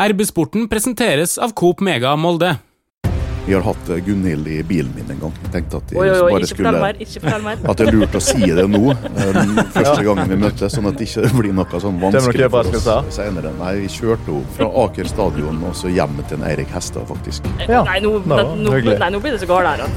[0.00, 2.54] RB-sporten presenteres av Coop Mega Molde.
[3.46, 5.32] Vi har hatt eh, Gunhild i bilen min en gang.
[5.42, 6.72] Jeg tenkte at jeg Oi, oi, oi, bare skulle
[7.44, 7.58] mer.
[7.68, 9.40] At det er lurt å si det nå, eh,
[9.76, 13.52] første gangen vi møttes, sånn at det ikke blir noe sånn vanskelig for oss senere.
[13.58, 17.50] Nei, vi kjørte henne fra Aker stadion og så hjem til en Eirik Hestad, faktisk.
[17.66, 19.92] Ja, Nei, nå, det nå, nei, nå blir det så galt her at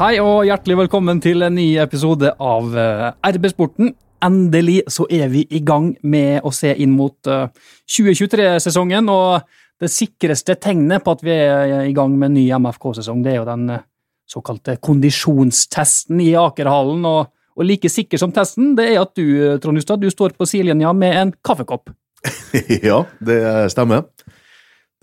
[0.00, 3.92] Hei og hjertelig velkommen til en ny episode av eh, RB-sporten.
[4.24, 7.50] Endelig så er vi i gang med å se inn mot eh,
[7.90, 9.44] 2023-sesongen, og
[9.80, 13.40] det sikreste tegnet på at vi er i gang med en ny MFK-sesong, det er
[13.42, 13.84] jo den eh,
[14.30, 19.58] såkalte kondisjonstesten i Akerhallen, og, og like sikker som testen, det er at du, eh,
[19.62, 21.92] Trond Hustad, du står på sidelinja med en kaffekopp.
[22.88, 23.40] ja, det
[23.74, 24.06] stemmer.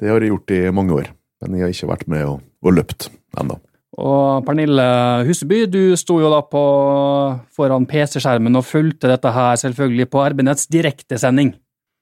[0.02, 1.11] Det har jeg gjort i mange år,
[1.44, 3.59] men jeg har ikke vært med og, og løpt ennå.
[4.00, 4.86] Og Pernille
[5.27, 6.62] Huseby, du sto jo da på,
[7.52, 11.52] foran PC-skjermen og fulgte dette her selvfølgelig på RB-netts direktesending.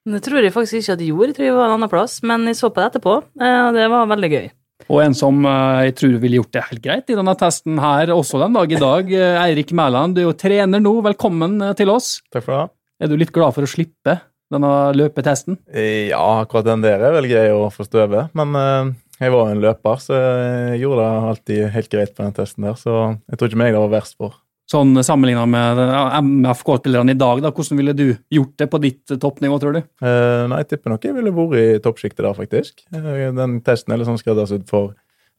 [0.09, 2.21] Det tror jeg faktisk ikke at jeg gjorde, jeg tror jeg var en annen plass,
[2.25, 4.47] men jeg så på det etterpå, eh, og det var veldig gøy.
[4.87, 8.13] Og en som eh, jeg tror ville gjort det helt greit i denne testen her
[8.15, 10.15] også den dag i dag, eh, Eirik Mæland.
[10.15, 12.19] Du er jo trener nå, velkommen til oss.
[12.31, 12.63] Takk for det.
[12.99, 15.59] Er du litt glad for å slippe denne løpetesten?
[15.73, 20.03] Ja, akkurat den der er vel grei å få støve, men jeg var en løper,
[20.03, 22.93] så jeg gjorde det alltid helt greit på den testen der, så
[23.27, 24.37] jeg tror ikke meg det var verst for.
[24.69, 25.79] Sånn sammenligna med
[26.21, 29.79] MFK-spillerne i dag, da, hvordan ville du gjort det på ditt eh, toppnivå, tror du?
[29.81, 32.83] Eh, nei, jeg tipper nok jeg ville vært i toppsjiktet der, faktisk.
[32.93, 34.93] Eh, den testen er litt sånn skreddersydd for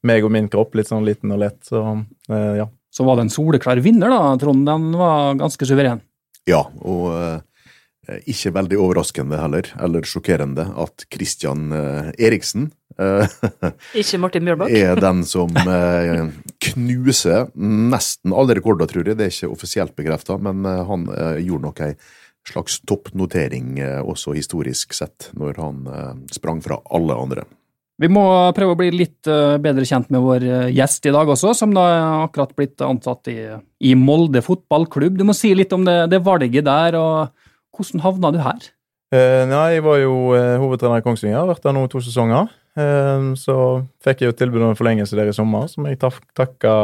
[0.07, 2.67] meg og min kropp, litt sånn liten og lett, så eh, ja.
[2.91, 4.65] Så var det en soleklar vinner, da, Trond.
[4.67, 6.01] Den var ganske suveren.
[6.51, 7.37] Ja, og eh,
[8.31, 13.27] ikke veldig overraskende heller, eller sjokkerende, at Christian eh, Eriksen eh,
[14.03, 14.73] Ikke Martin Mjølbakk.
[14.75, 16.27] er den som eh,
[16.71, 19.19] knuser nesten alle rekorder, tror jeg.
[19.21, 21.95] Det er ikke offisielt bekrefta, men eh, han eh, gjorde nok ei
[22.49, 27.47] slags toppnotering, eh, også historisk sett, når han eh, sprang fra alle andre.
[28.01, 28.23] Vi må
[28.57, 31.75] prøve å bli litt eh, bedre kjent med vår eh, gjest i dag også, som
[31.77, 31.85] da
[32.25, 33.37] akkurat blitt ansatt i,
[33.85, 35.19] i Molde fotballklubb.
[35.21, 37.40] Du må si litt om det, det valget der, og
[37.81, 38.71] hvordan havna du her?
[39.11, 42.51] Eh, nei, jeg var jo eh, hovedtrener i Kongsvinger, vært der nå to sesonger.
[42.79, 43.57] Eh, så
[44.05, 46.75] fikk jeg jo tilbud om en forlengelse der i sommer, som jeg tak takka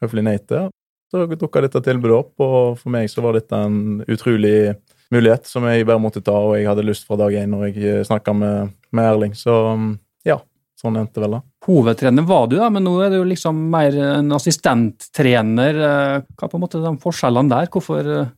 [0.00, 0.70] høflig nei til.
[1.08, 4.74] Så dukka dette tilbudet opp, og for meg så var dette en utrolig
[5.12, 8.04] mulighet som jeg bare måtte ta, og jeg hadde lyst fra dag én når jeg
[8.08, 9.36] snakka med, med Erling.
[9.36, 9.94] Så mm,
[10.28, 10.36] ja,
[10.78, 11.42] sånn endte vel det.
[11.68, 15.80] Hovedtrener var du, da, men nå er du liksom mer en assistenttrener.
[15.88, 17.70] Eh, Hva er på en måte de forskjellene der?
[17.72, 18.30] Hvorfor, eh,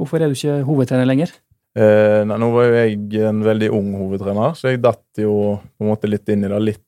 [0.00, 1.32] hvorfor er du ikke hovedtrener lenger?
[1.78, 5.84] Eh, nei, nå var jo jeg en veldig ung hovedtrener, så jeg datt jo på
[5.84, 6.86] en måte litt inn i det, litt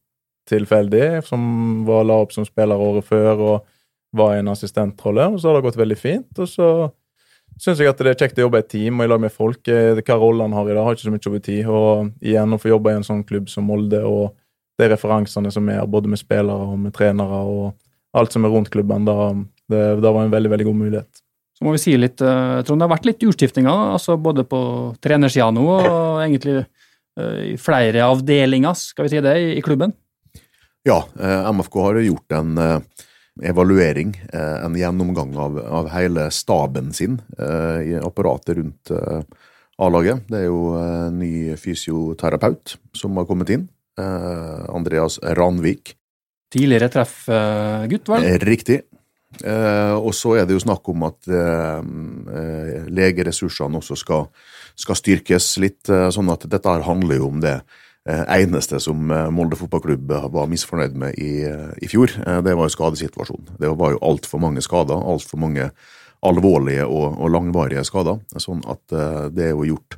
[0.50, 3.68] tilfeldig, som var la opp som spiller året før og
[4.16, 6.42] var i en assistentrolle, og så har det gått veldig fint.
[6.42, 6.66] Og så
[7.60, 9.32] syns jeg at det er kjekt å jobbe i et team og i lag med
[9.32, 9.62] folk.
[9.70, 11.70] Eh, Hva rolle han har i dag, har ikke så mye over tid.
[11.70, 14.34] Og igjen å få jobbe i en sånn klubb som Molde, og
[14.80, 18.72] de referansene som er, både med spillere og med trenere, og alt som er rundt
[18.72, 19.30] klubben, da,
[19.70, 21.22] det, det var en veldig, veldig god mulighet.
[21.62, 24.58] Så må vi si litt, eh, Trond, det har vært litt utskiftinger, altså både på
[24.98, 29.94] trenersida nå og egentlig eh, i flere avdelinger, skal vi si det, i, klubben.
[30.82, 32.58] Ja, eh, MFK har gjort en
[33.46, 38.92] evaluering, en gjennomgang av, av hele staben sin i apparatet rundt
[39.80, 40.26] A-laget.
[40.28, 43.64] Det er jo en ny fysioterapeut som har kommet inn.
[43.96, 45.94] Andreas Ranvik.
[46.52, 48.28] Tidligere treffgutt, vel?
[48.50, 48.82] Riktig.
[49.40, 51.78] Eh, og så er det jo snakk om at eh,
[52.36, 54.26] eh, legeressursene også skal,
[54.78, 59.00] skal styrkes litt, eh, sånn at dette handler jo om det eh, eneste som
[59.34, 61.46] Molde fotballklubb var misfornøyd med i,
[61.80, 62.12] i fjor.
[62.44, 63.56] Det var jo skadesituasjonen.
[63.62, 65.70] Det var jo altfor mange skader, altfor mange
[66.22, 68.20] alvorlige og, og langvarige skader.
[68.38, 68.82] Sånn at
[69.34, 69.96] det er jo gjort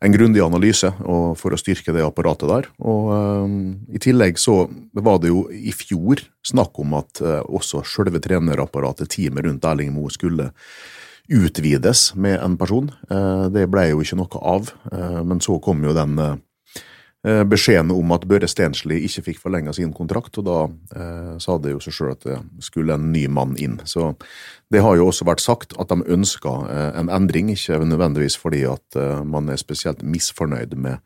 [0.00, 2.68] en grundig analyse for å styrke det apparatet der.
[2.84, 3.56] Og eh,
[3.96, 9.10] I tillegg så var det jo i fjor snakk om at eh, også selve trenerapparatet,
[9.16, 10.50] teamet rundt Erling Moe, skulle
[11.32, 12.90] utvides med en person.
[13.10, 16.18] Eh, det ble jo ikke noe av, eh, men så kom jo den
[17.26, 20.58] beskjeden om at Børre Stensli ikke fikk forlenga sin kontrakt, og da
[20.94, 23.80] eh, sa det jo seg sjøl at det skulle en ny mann inn.
[23.82, 24.12] Så
[24.70, 28.62] det har jo også vært sagt at de ønska eh, en endring, ikke nødvendigvis fordi
[28.70, 31.00] at eh, man er spesielt misfornøyd med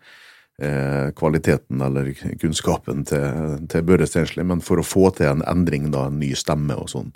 [0.61, 5.89] eh, kvaliteten eller kunnskapen til, til Børre Stensli, men for å få til en endring,
[5.95, 7.15] da, en ny stemme og sånn,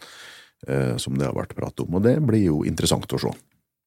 [0.69, 1.99] eh, som det har vært prat om.
[1.99, 3.35] Og det blir jo interessant å se.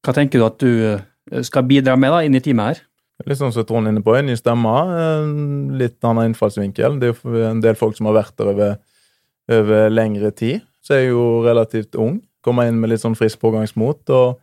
[0.06, 2.86] Hva tenker du at du eh, skal bidra med da, inn i teamet her?
[3.26, 7.00] Litt sånn som Trond er inne på, en ny stemme, en litt annen innfallsvinkel.
[7.02, 8.76] Det er jo en del folk som har vært der over,
[9.58, 10.62] over lengre tid.
[10.86, 12.20] Så er jeg jo relativt ung.
[12.46, 14.04] Kommer inn med litt sånn frisk pågangsmot.
[14.14, 14.38] og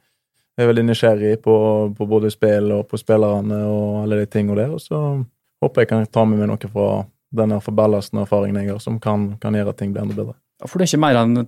[0.56, 1.55] er veldig nysgjerrig på,
[1.99, 4.75] på både spill og på spillerne og alle de tingene der.
[4.75, 5.00] Og så
[5.65, 6.88] håper jeg kan ta med meg noe fra
[7.35, 10.37] denne forballasten erfaringen jeg har, som kan, kan gjøre at ting blir enda bedre.
[10.65, 11.47] For det er ikke mer enn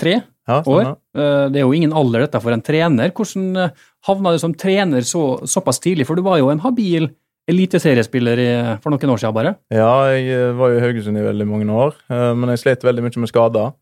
[0.00, 0.86] 33 Ja, år.
[1.14, 3.12] Eh, Det er jo ingen alder dette for en trener.
[3.14, 3.70] Hvordan eh,
[4.08, 6.06] havna du som trener så, såpass tidlig?
[6.08, 7.10] For du var jo en habil
[7.50, 8.40] eliteseriespiller
[8.82, 9.54] for noen år siden bare.
[9.74, 13.04] Ja, jeg eh, var jo i Haugesund i veldig mange år, men jeg slet veldig
[13.06, 13.72] mye med skader.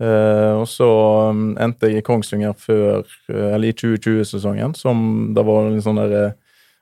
[0.00, 0.86] Og så
[1.60, 6.32] endte jeg i Kongsvinger før, eller i 2020-sesongen, som det var en sånn der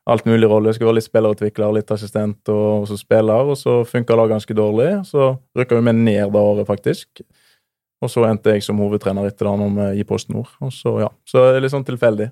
[0.08, 0.70] alt mulig rolle.
[0.70, 4.56] Jeg skulle være litt spillerutvikler, litt assistent og også spiller, og så funka det ganske
[4.56, 4.88] dårlig.
[5.08, 7.24] Så rykka vi med ned det året, faktisk.
[8.04, 10.50] Og så endte jeg som hovedtrener etter det når vi i Post Nord.
[10.62, 11.08] Og så, ja.
[11.26, 12.28] Så det er litt sånn tilfeldig.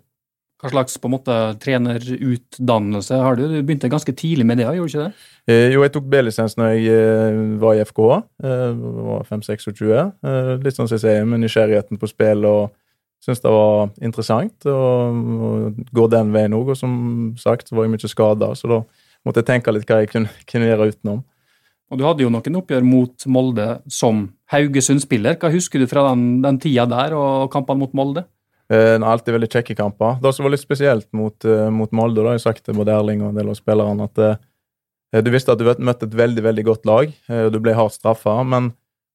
[0.62, 3.42] Hva slags på en måte trenerutdannelse har du?
[3.50, 5.26] Du begynte ganske tidlig med det, gjorde du ikke det?
[5.52, 8.22] Eh, jo, jeg tok B-lisens når jeg eh, var i FKH.
[8.40, 9.82] Eh, var 5-26.
[9.92, 12.72] Eh, litt sånn som jeg sier, med nysgjerrigheten på spill og
[13.26, 15.50] syntes det var interessant å å
[15.98, 16.72] gå den veien òg.
[16.72, 16.96] Og som
[17.40, 18.80] sagt så var jeg mye skada, så da
[19.26, 21.24] måtte jeg tenke litt hva jeg kunne, kunne gjøre utenom.
[21.90, 25.36] Og du hadde jo noen oppgjør mot Molde som Haugesund-spiller.
[25.38, 28.24] Hva husker du fra den, den tida der og kampene mot Molde?
[28.72, 30.16] Eh, alltid veldig kjekke kamper.
[30.22, 32.96] Det som var litt spesielt mot, eh, mot Molde, da har jeg sagt til både
[32.96, 36.42] Erling og en del av spillerne, at eh, du visste at du møtte et veldig
[36.42, 38.72] veldig godt lag, eh, og du ble hardt straffa, men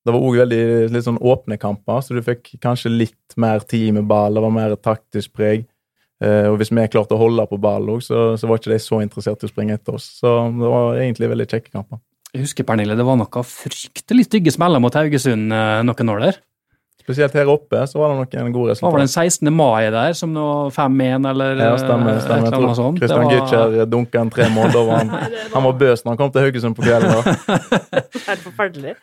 [0.08, 0.64] det var òg veldig
[0.94, 4.56] litt sånn åpne kamper, så du fikk kanskje litt mer tid med ball, det var
[4.56, 5.68] mer taktisk preg.
[6.24, 8.80] Eh, og hvis vi klarte å holde på ballen òg, så, så var ikke de
[8.80, 10.08] så interessert i å springe etter oss.
[10.22, 12.00] Så det var egentlig veldig kjekke kamper.
[12.32, 16.38] Jeg husker, Pernille, det var noen fryktelig stygge smeller mot Haugesund eh, noen år der.
[17.02, 19.50] Spesielt her oppe så var det noen gode Det var den 16.
[19.52, 22.20] mai der, som nå 5-1 eller Ja, stemmer.
[22.24, 22.54] stemmer.
[22.54, 23.00] tror sånt.
[23.02, 24.72] Kristian Christian var- Gytskjær dunka en tre mål.
[24.72, 25.10] Da var han,
[25.56, 27.10] han var bøs når han kom til Haugesund på kvelden.
[27.12, 27.36] da.
[28.32, 28.96] er forferdelig.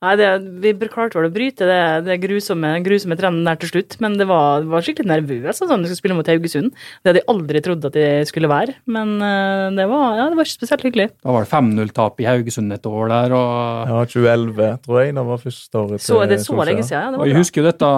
[0.00, 0.28] Nei, det,
[0.64, 4.24] vi klarte vel å bryte det, det grusomme, grusomme trenden der til slutt, men det
[4.30, 6.70] var, var skikkelig nervøs altså, når vi skulle spille mot Haugesund.
[6.72, 10.38] Det hadde jeg aldri trodd at det skulle være, men eh, det var, ja, det
[10.40, 11.08] var ikke spesielt hyggelig.
[11.20, 15.14] Da var det 5-0-tap i Haugesund et år der, og, Ja, 2011, tror jeg.
[15.20, 17.10] Det var første året Så er det så lenge siden, ja.
[17.10, 17.42] Det var og jeg bra.
[17.44, 17.90] husker jo dette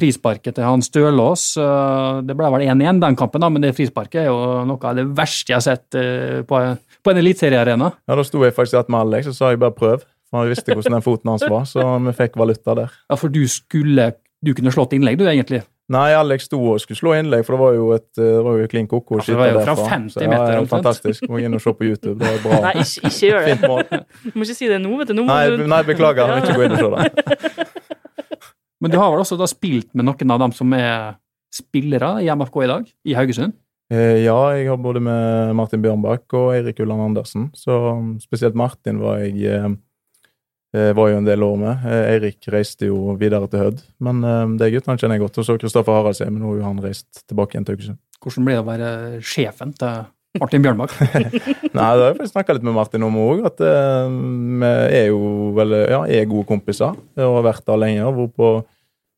[0.00, 1.44] frisparket til Hans Stølås.
[1.62, 4.98] eh, Det ble vel 1-1 den kampen, da, men det frisparket er jo noe av
[4.98, 6.60] det verste jeg har sett eh, på,
[7.04, 7.92] på en eliteseriearena.
[8.08, 10.02] Ja, Da sto jeg faktisk att med Alex og sa jeg bare prøv.
[10.34, 12.96] Han visste hvordan den foten hans var, så vi fikk valuta der.
[13.10, 14.12] Ja, for du skulle
[14.44, 15.62] Du kunne slått innlegg, du, egentlig.
[15.88, 18.66] Nei, Alex sto og skulle slå innlegg, for det var jo et det var jo
[18.68, 19.18] klin koko.
[19.20, 20.72] Ja, det var jo fra 50 meter ja, omtrent.
[20.72, 21.24] Fantastisk.
[21.32, 22.18] Må inn og se på YouTube.
[22.20, 22.60] Det var bra.
[22.66, 23.54] Nei, ikke, ikke gjør det.
[23.54, 23.82] Fint mål.
[24.24, 25.14] Du må ikke si det nå, vet du.
[25.16, 26.28] Nå må Nei, du nei, beklager.
[26.28, 27.66] Jeg vil ikke gå inn og se det.
[28.84, 31.14] Men du har vel også da spilt med noen av dem som er
[31.54, 33.56] spillere i MFK i dag, i Haugesund?
[33.92, 37.50] Eh, Ja, jeg har både med Martin Bjørnbakk og Eirik Ulland Andersen.
[37.56, 39.68] Så um, spesielt Martin var jeg eh,
[40.96, 41.84] var jo en del år med.
[41.86, 45.38] Eh, Eirik reiste jo videre til Hødd, men eh, de guttene kjenner jeg godt.
[45.38, 48.00] Og så Kristoffer Haraldshjem, nå har han reist tilbake igjen til Haugesund.
[48.24, 48.90] Hvordan blir det å være
[49.22, 50.06] sjefen til
[50.42, 50.96] Martin Bjørnbakk?
[51.76, 54.18] Nei, det har jeg snakka litt med Martin om òg, at eh,
[54.64, 56.96] vi er jo vel, ja, er gode kompiser.
[57.20, 58.08] Og har vært der lenge.
[58.08, 58.52] og vært på,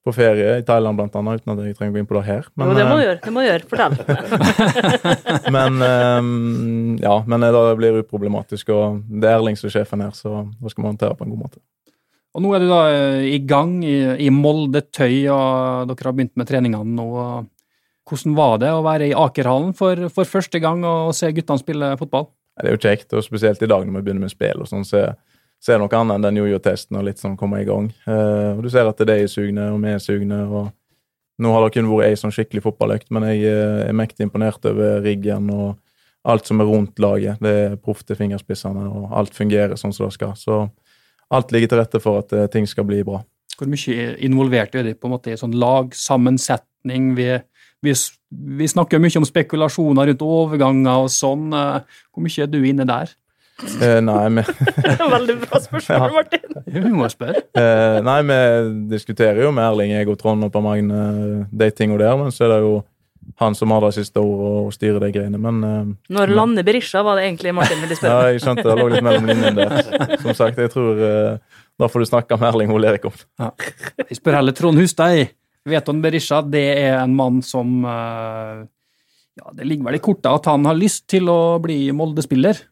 [0.07, 2.25] på ferie i Thailand blant annet, uten at jeg trenger å gå inn på det
[2.29, 2.45] her.
[2.55, 3.21] Jo, det må du eh, gjøre.
[3.25, 3.67] Det må du gjøre.
[3.73, 3.97] Fortell.
[5.57, 10.15] men um, ja, men det blir uproblematisk, og det er Erling som er sjefen her,
[10.15, 11.61] så da skal vi håndtere på en god måte.
[12.37, 13.97] Og nå er du da eh, i gang i,
[14.29, 17.11] i Molde Tøy, og dere har begynt med treningene nå.
[18.07, 21.95] Hvordan var det å være i Akerhallen for, for første gang og se guttene spille
[21.99, 22.29] fotball?
[22.57, 24.87] Det er jo kjekt, og spesielt i dag når vi begynner med spill og sånn,
[24.87, 25.09] så
[25.65, 27.89] er det noe annet enn den jojo-testen og litt sånn kommer i gang.
[28.07, 30.41] Eh, og Du ser at det er sugne, og vi er sugne.
[30.47, 30.73] og
[31.43, 34.65] Nå har det kun vært ei sånn skikkelig fotballøkt, men jeg eh, er mektig imponert
[34.69, 35.77] over riggen og
[36.27, 37.41] alt som er rundt laget.
[37.41, 40.35] Det er proff til fingerspissene, og alt fungerer sånn som det skal.
[40.39, 40.67] Så
[41.31, 43.23] alt ligger til rette for at eh, ting skal bli bra.
[43.57, 47.15] Hvor mye involvert er de på en måte i sånn lagsammensetning?
[47.17, 47.31] Vi,
[47.83, 47.95] vi,
[48.61, 51.49] vi snakker mye om spekulasjoner rundt overganger og sånn.
[51.51, 53.15] Hvor mye er du inne der?
[53.57, 54.43] Eh, nei, vi,
[55.17, 56.59] Veldig bra spørsmål, Martin.
[56.67, 57.41] Vi må spørre.
[57.57, 58.37] eh, nei, vi
[58.93, 61.01] diskuterer jo med Erling, jeg og Trond og Per Magne
[61.49, 62.75] de tingene der, men så er det jo
[63.43, 65.41] han som har det siste ordet og styrer de greiene.
[65.41, 68.87] Men eh, Når lander Berisha, var det egentlig Martin ville Ja, jeg skjønte det lå
[68.93, 69.97] litt mellom linjene der.
[70.25, 73.17] Som sagt, jeg tror eh, Da får du snakke med Erling Ole Erik om.
[74.07, 75.33] Jeg spør heller Trond Hustad.
[75.67, 78.63] Veton Berisha det er en mann som eh,
[79.41, 82.63] ja, Det ligger vel i kortet at han har lyst til å bli Molde-spiller.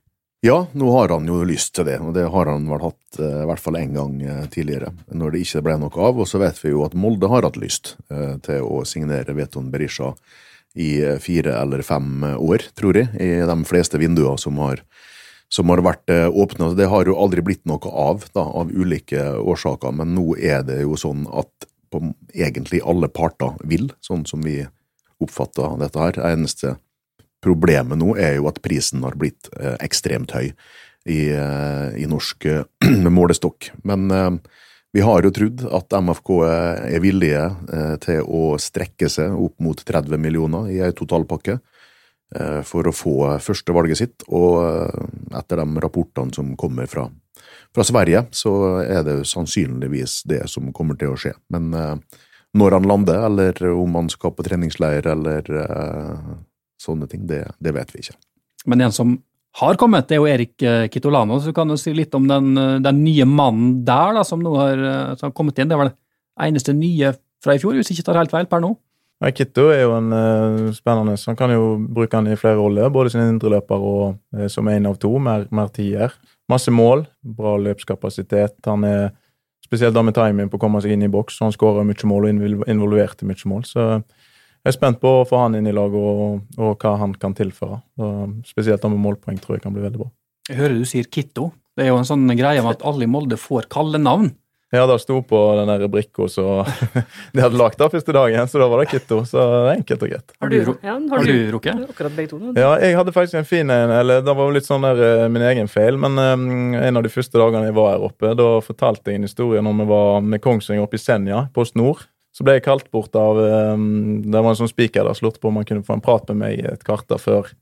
[0.44, 3.36] Ja, nå har han jo lyst til det, og det har han vel hatt eh,
[3.40, 6.20] i hvert fall én gang eh, tidligere, når det ikke ble noe av.
[6.20, 9.70] Og så vet vi jo at Molde har hatt lyst eh, til å signere Veton
[9.72, 10.10] Berisha
[10.76, 14.84] i fire eller fem år, tror jeg, i de fleste vinduer som har,
[15.48, 16.72] som har vært åpne.
[16.76, 20.82] Det har jo aldri blitt noe av, da, av ulike årsaker, men nå er det
[20.82, 22.02] jo sånn at på
[22.34, 24.58] egentlig alle parter vil, sånn som vi
[25.24, 26.20] oppfatter dette her.
[26.34, 26.74] Eneste
[27.44, 32.48] problemet nå er jo at prisen har blitt eh, ekstremt høy i, eh, i norsk
[32.50, 32.64] eh,
[33.18, 33.72] målestokk.
[33.84, 34.40] Men
[34.94, 37.46] vi har jo trodd at MFK er villige
[38.04, 41.56] til å strekke seg opp mot 30 millioner i ei totalpakke
[42.66, 44.62] for å få førstevalget sitt, og
[45.34, 47.08] etter de rapportene som kommer fra,
[47.74, 48.54] fra Sverige, så
[48.86, 51.34] er det sannsynligvis det som kommer til å skje.
[51.54, 51.74] Men
[52.54, 55.50] når han lander, eller om han skal på treningsleir, eller
[56.84, 58.18] sånne ting, det, det vet vi ikke.
[58.70, 59.16] Men en som
[59.60, 62.26] har kommet, det er jo Erik eh, Kitolano, så du kan jo si litt om
[62.26, 65.70] den, eh, den nye mannen der, da, som nå har, eh, som har kommet inn.
[65.70, 65.96] Det var det
[66.48, 67.12] eneste nye
[67.44, 68.72] fra i fjor, hvis jeg ikke tar helt feil per nå.
[69.22, 72.58] Ja, Kitto er jo en uh, spennende, så han kan jo bruke han i flere
[72.58, 76.12] roller, både som indreløper og uh, som én av to, mer, mer tier.
[76.50, 78.58] Masse mål, bra løpskapasitet.
[78.66, 79.14] Han er
[79.64, 82.10] spesielt da med timing på å komme seg inn i boks, så han skårer mye
[82.10, 83.64] mål og involverte mye mål.
[83.70, 83.86] Så
[84.64, 87.34] jeg er spent på å få han inn i laget og, og hva han kan
[87.36, 87.82] tilføre.
[88.00, 90.08] Og spesielt med målpoeng tror jeg kan bli veldig bra.
[90.48, 91.50] Jeg hører du sier Kitto.
[91.76, 94.30] Det er jo en sånn greie med at alle i Molde får kallenavn.
[94.74, 96.64] Ja, det sto på den der brikka, så
[97.34, 99.20] de hadde lagd det første dagen, så da var det Kitto.
[99.28, 100.32] Så det er enkelt og greit.
[100.40, 101.84] Har du, ja, har du rukket?
[101.92, 102.40] Akkurat begge to.
[102.40, 102.54] nå.
[102.58, 105.28] Ja, jeg hadde faktisk en fin en, eller det var jo litt sånn der eh,
[105.30, 108.48] min egen feil, men um, en av de første dagene jeg var her oppe, da
[108.64, 112.08] fortalte jeg en historie når vi var med Kongsvinger oppe i Senja, Post Nord.
[112.34, 115.52] Så ble jeg kalt bort av um, Det var en sånn spiker der slurte på
[115.52, 117.52] om han kunne få en prat med meg et kvarter før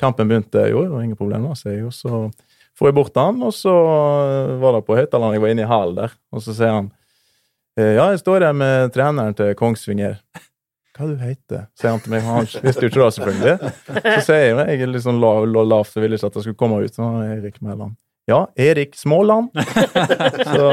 [0.00, 0.64] kampen begynte.
[0.70, 1.90] Jo, det var ingen problem, da, sier jeg.
[1.90, 2.24] Og så
[2.78, 5.70] får jeg bort han, og så eh, var det på høyttaleren jeg var inne i
[5.70, 6.88] hallen der, og så sier han
[7.78, 10.18] eh, Ja, jeg står her med treneren til Kongsvinger.
[10.94, 12.22] Hva du heter sier han til meg.
[12.26, 13.72] Han visste jo ikke det, selvfølgelig.
[14.06, 16.36] Så sier jeg jo, jeg er litt sånn lav, lav, lavt og ville ikke at
[16.38, 16.94] det skulle komme ut.
[16.94, 17.96] Så Erik Mæland.
[18.26, 19.50] Ja, Erik Småland.
[20.48, 20.68] Så,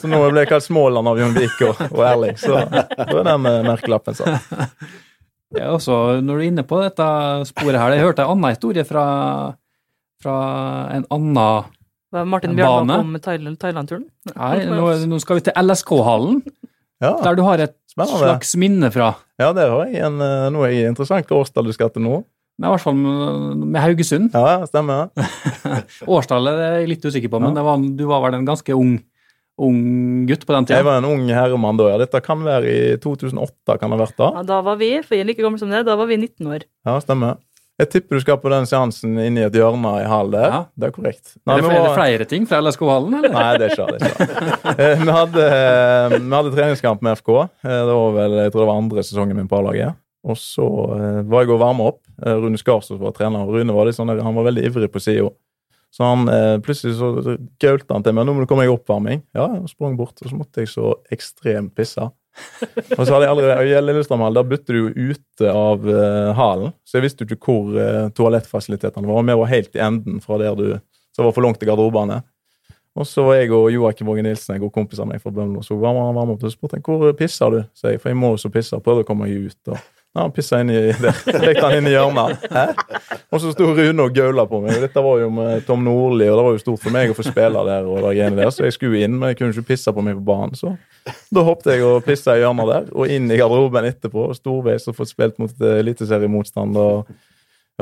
[0.00, 2.38] så nå ble jeg kalt Småland av Jon Vik og, og Erling.
[2.40, 4.54] Så da er den eh, merkelappen satt.
[5.56, 7.06] Ja, også, når du er inne på dette
[7.50, 9.04] sporet her, jeg hørte en annen historie fra,
[10.24, 10.36] fra
[10.96, 11.68] en annen
[12.16, 12.96] Var Martin bane.
[13.04, 14.06] om Thailand- Thailand-turen?
[14.32, 16.40] Nei, nå, nå skal vi til LSK-hallen,
[17.04, 18.22] Ja, der du har et spennende.
[18.24, 19.12] slags minne fra.
[19.40, 22.22] Ja, det har jeg en, eh, noe jeg interessant årstall du skal til nå.
[22.56, 24.30] Nei, I hvert fall med med Haugesund.
[24.32, 25.10] Ja, stemmer.
[26.16, 28.94] Årstallet er jeg litt usikker på, men det var, du var vel en ganske ung,
[29.60, 29.80] ung
[30.28, 30.78] gutt på den tida?
[30.80, 31.90] Jeg var en ung herremann da.
[31.92, 31.98] ja.
[32.04, 34.30] Dette kan være i 2008, kan det ha vært da?
[34.38, 36.48] Ja, da var vi, for jeg er like gammel som det, da var vi 19
[36.56, 36.64] år.
[36.88, 37.36] Ja, stemmer.
[37.76, 40.46] Jeg tipper du skal på den seansen inni et hjørne i hallen der.
[40.48, 40.60] Ja.
[40.80, 41.34] Det er korrekt.
[41.44, 43.34] Er det, vi flere, var- flere ting fra LSK-hallen, eller?
[43.36, 43.98] Nei, det er ikke det.
[44.00, 44.08] det.
[44.08, 44.76] er ikke.
[44.86, 47.30] Eh, Vi hadde, eh, vi hadde treningskamp med FK.
[47.44, 49.92] Eh, Det var vel, jeg tror det var andre sesongen min på A-laget.
[50.24, 50.64] Og så
[51.28, 52.00] var jeg og varme opp.
[52.22, 53.44] Eh, Rune Skarsås var trener.
[53.44, 55.30] og Rune var litt sånn, han var veldig ivrig på sida.
[55.96, 58.26] Så han eh, plutselig så gaulte han til meg.
[58.26, 60.94] 'Nå må du komme i oppvarming.' Ja, jeg sprang bort, og så måtte jeg så
[61.12, 62.10] ekstremt pisse.
[62.98, 66.32] Og så hadde jeg aldri, I Lillestrøm Hall, der bytter du jo ute av eh,
[66.36, 69.22] hallen, så jeg visste jo ikke hvor eh, toalettfasilitetene var.
[69.22, 70.68] Og vi var helt i enden fra der du
[71.16, 72.18] Så var for langt til garderobene.
[72.96, 75.78] Og så var jeg og Joakim Våge Nilsen, jeg og kompisene mine fra Bømlo, så
[75.80, 78.40] var han varm opp og spurte hvor pisser du, Så jeg, for jeg må jo
[78.40, 78.76] så pisse.
[78.84, 79.72] Prøvde å komme meg ut.
[79.72, 79.80] og
[80.16, 81.18] ja, han pissa inn i der.
[81.60, 82.46] Han inn i hjørnet.
[83.28, 84.78] Og så sto Rune og gaula på meg.
[84.80, 87.26] Dette var jo med Tom Nordli, og det var jo stort for meg å få
[87.26, 87.84] spille der.
[87.84, 90.56] og der, Så jeg skulle inn, men jeg kunne ikke pisse på meg på banen.
[90.56, 90.72] Så
[91.30, 94.30] da hoppet jeg og pissa i hjørnet der, og inn i garderoben etterpå.
[94.38, 97.04] Storveis og fått spilt mot eliteseriemotstander.
[97.04, 97.25] eliteseriemotstand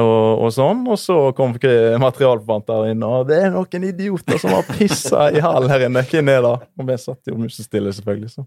[0.01, 0.81] og, og, sånn.
[0.91, 5.43] Og så kom ikke materialforvalter inn, og det er noen idioter som har pissa i
[5.45, 6.03] hallen her inne.
[6.09, 6.57] Hvem er det?
[6.81, 8.33] Og vi satt jo musestille, selvfølgelig.
[8.35, 8.47] så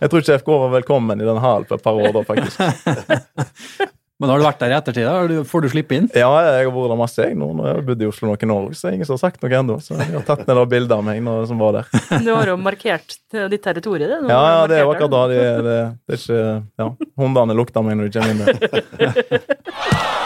[0.00, 2.64] jeg tror ikke FK var velkommen i den hallen på et par år da, faktisk.
[4.16, 5.04] Men har du vært der i ettertid?
[5.04, 5.42] da?
[5.44, 6.06] Får du slippe inn?
[6.16, 7.36] Ja, jeg har vært der masse, jeg.
[7.36, 9.58] Nå når jeg har bodd i Oslo noen år, så ingen som har sagt noe
[9.58, 9.76] ennå.
[9.84, 11.90] Så jeg har tatt ned det bildet av meg når, som var der.
[12.24, 13.18] Du har jo markert
[13.52, 14.32] ditt territorium, det.
[14.32, 15.24] Ja, ja, det er jo akkurat da.
[15.28, 15.76] Det, det,
[16.08, 16.40] det er ikke
[16.80, 16.88] Ja,
[17.20, 20.16] hundene lukter meg når de kommer inn der.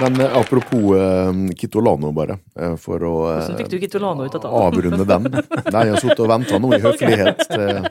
[0.00, 4.44] Men eh, apropos uh, Kitolano, bare, eh, for å Hvordan fikk du Kitolano ut av
[4.44, 4.52] det?
[4.60, 5.28] avrunde den.
[5.28, 7.88] Nei, jeg har sittet og venta nå i høflighet til,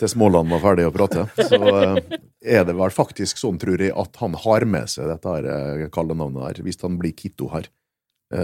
[0.00, 1.26] til Småland var ferdig å prate.
[1.38, 1.60] Så
[2.44, 6.44] er det vel faktisk sånn, tror jeg, at han har med seg dette her kallenavnet
[6.48, 6.64] her.
[6.66, 7.70] Hvis han blir Kitto her,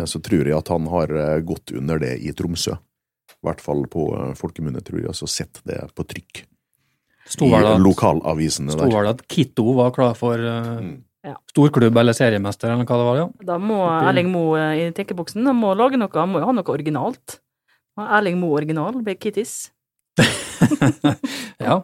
[0.09, 1.13] så tror jeg at han har
[1.45, 2.79] gått under det i Tromsø.
[3.41, 4.07] I hvert fall på
[4.39, 6.45] folkemunne, tror jeg, altså sett det på trykk
[7.31, 8.89] Sto i lokalavisene der.
[8.89, 10.81] sto vel at Kitto var klar for uh...
[10.83, 10.99] Mm.
[11.27, 11.35] Ja.
[11.53, 13.17] storklubb eller seriemester, eller hva det var?
[13.21, 13.27] ja.
[13.45, 16.73] Da må Erling Moe i tenkeboksen han må lage noe, han må jo ha noe
[16.73, 17.41] originalt.
[18.01, 19.71] Erling Moe original, blir Kittis.
[21.61, 21.83] Ja.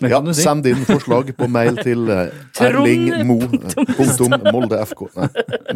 [0.00, 0.42] Det Ja, si.
[0.42, 3.36] send inn forslag på mail til eh, Trond- Erling Mo.
[3.46, 5.04] Punktum Molde FK.
[5.14, 5.28] Nei.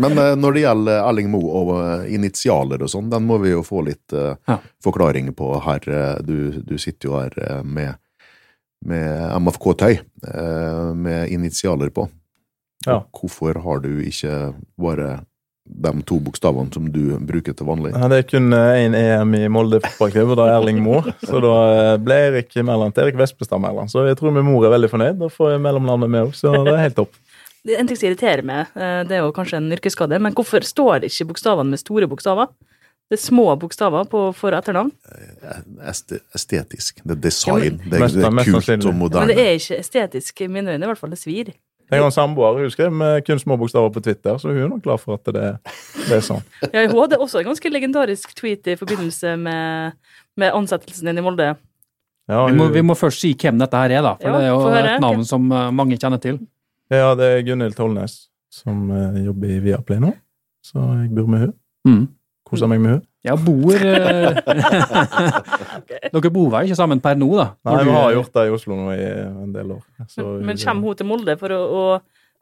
[0.02, 3.52] Men eh, når det gjelder Erling Mo og eh, initialer og sånn, den må vi
[3.54, 4.58] jo få litt eh, Ja.
[4.82, 5.86] forklaring på her.
[5.88, 7.94] eh, Du, du sitter jo her eh, med,
[8.84, 12.08] med MFK-tøy eh, med initialer på.
[12.86, 13.02] Ja.
[13.12, 15.20] Hvorfor har du ikke bare
[15.70, 17.92] de to bokstavene som du bruker til vanlig?
[17.94, 21.00] Ja, det er kun én EM i Molde fotballklubb, og da er Erling Mo.
[21.20, 23.92] Så da eh, ble Erik Mæland til Erik Vestbestad Mæland.
[23.92, 25.20] Så jeg tror min mor er veldig fornøyd.
[25.20, 27.20] Da får jeg mellomnavnet med òg, så det er helt topp.
[27.60, 30.34] Det er En ting som irriterer meg, eh, det er jo kanskje en yrkesskade, men
[30.34, 32.48] hvorfor står ikke bokstavene med store bokstaver?
[33.10, 34.92] Det er små bokstaver på, for etternavn.
[35.82, 37.02] Estetisk.
[37.02, 37.80] Det er design.
[37.82, 40.84] Det er, det er kult og moderne Men det er ikke estetisk i mine øyne,
[40.86, 41.10] i hvert fall.
[41.10, 41.50] Det svir.
[41.90, 44.68] Jeg har en samboer hun skrev med kun små bokstaver på Twitter, så hun er
[44.70, 45.48] nok glad for at det,
[46.06, 46.44] det er sånn.
[46.74, 49.96] Ja, hun hadde også en ganske legendarisk tweet i forbindelse med,
[50.38, 51.48] med ansettelsen din i Molde.
[52.30, 54.14] Ja, Vi må, vi må først si hvem dette her er, da.
[54.20, 54.94] For Ja, det er jo høre.
[54.94, 56.38] et navn som eh, mange kjenner til.
[56.94, 58.20] ja, det er Gunhild Tollnes
[58.54, 60.12] som eh, jobber i Viaplay nå,
[60.66, 61.52] så jeg bor med hun.
[61.88, 62.04] Mm.
[62.50, 63.04] Koser meg med henne.
[63.22, 64.32] Ja, bor eh,
[66.14, 67.50] Dere bor vel ikke sammen per nå, da?
[67.68, 69.84] Nei, vi har gjort det i Oslo nå i en del år.
[70.10, 71.84] Så Men kommer hun til Molde for å, å,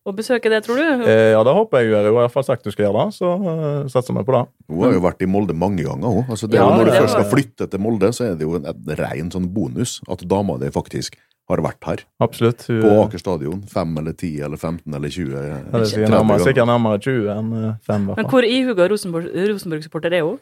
[0.09, 1.05] å besøke det, tror du?
[1.11, 2.07] Eh, ja, det håper jeg hun gjør.
[2.09, 4.37] Hun har i hvert fall sagt hun skal gjøre det, så uh, satser vi på
[4.39, 4.45] det.
[4.71, 6.15] Hun har jo vært i Molde mange ganger.
[6.21, 6.25] Hun.
[6.33, 8.39] Altså, det er Ja, jo når du først var- skal flytte til Molde, så er
[8.39, 12.03] det jo en, en ren sånn bonus at dama di faktisk har vært her.
[12.21, 12.67] Absolutt.
[12.69, 13.63] Hun, På Aker stadion.
[13.73, 15.33] Fem eller ti eller 15 eller 20.
[15.33, 17.53] ja, det er sikkert nærmere, sikkert nærmere 20 enn
[17.89, 20.39] fem 5, Men hvor ihuga Rosenborg- Rosenborg-supporter er hun?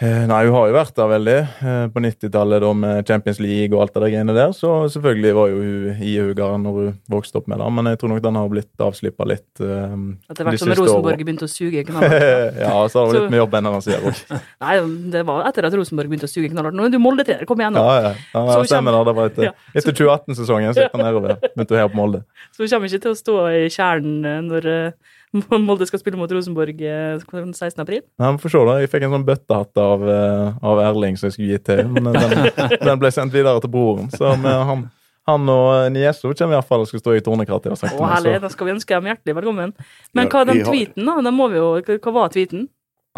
[0.00, 1.32] Eh, nei, hun har jo vært der veldig.
[1.60, 5.50] Eh, på 90-tallet med Champions League og alt det der greiene der, så selvfølgelig var
[5.52, 8.48] jo hun ihuga når hun vokste opp med det, men jeg tror nok den har
[8.48, 9.44] blitt avslippa litt.
[9.60, 9.92] eh,
[10.32, 12.56] Etter hvert de som siste Rosenborg begynte å suge knallhardt.
[12.64, 14.24] ja, så har det Så- med jobben jobb enn han sier òg.
[14.64, 14.74] Nei,
[15.12, 16.80] det var etter at Rosenborg begynte å suge knallhardt.
[16.80, 17.84] Nå er du Molde-trener, kom igjen nå.
[17.84, 18.14] Ja, ja.
[18.32, 19.04] ja, Så stemmer det.
[19.10, 19.52] Det var etter, Ja.
[19.76, 21.36] etter 2018-sesongen så gikk han nedover.
[21.52, 22.24] Begynte å heie på Molde.
[22.56, 24.92] Så hun kommer ikke til å stå i kjernen når eh,
[25.68, 27.82] Molde skal spille mot Rosenborg eh, 16.
[27.82, 28.00] april.
[28.18, 31.28] Nei, men får se da, Jeg fikk en sånn bøttehatt av, eh, av Erling som
[31.28, 31.84] jeg skulle gi til.
[31.94, 32.48] Men den,
[32.88, 34.10] den ble sendt videre til broren.
[34.14, 34.84] Så med han,
[35.30, 37.86] han og Nieso kommer i hvert fall og skal stå i tornekrattet.
[37.94, 39.74] Å, herlig, da skal vi ønske dem hjertelig velkommen.
[40.16, 41.16] Men hva hva den tweeten, da?
[41.28, 42.66] Den må vi jo, hva var tweeten?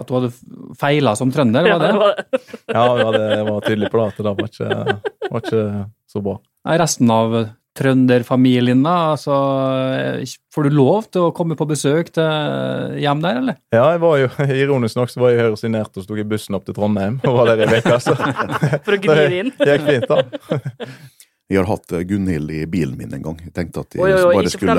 [0.01, 0.31] At du hadde
[0.81, 1.91] feila som trønder, var det?
[1.93, 2.15] det var,
[2.73, 5.65] Ja, ja, det var tydelig på det at det var ikke, var ikke
[6.09, 6.39] så bra.
[6.69, 7.35] Nei, resten av
[7.79, 8.97] trønderfamilien, da?
[9.15, 9.37] Altså,
[10.53, 13.59] får du lov til å komme på besøk til hjem der, eller?
[13.73, 14.29] Ja, jeg var jo,
[14.65, 17.55] ironisk nok så var jeg høyresinert og sto i bussen opp til Trondheim og var
[17.55, 17.97] der i uke.
[17.97, 18.17] Altså.
[18.85, 19.53] for å gni det inn.
[19.59, 20.93] det gikk fint, da.
[21.53, 23.41] Jeg har hatt eh, Gunhild i bilen min en gang.
[23.45, 24.77] Jeg tenkte at jeg Oi, oi, oi, bare skulle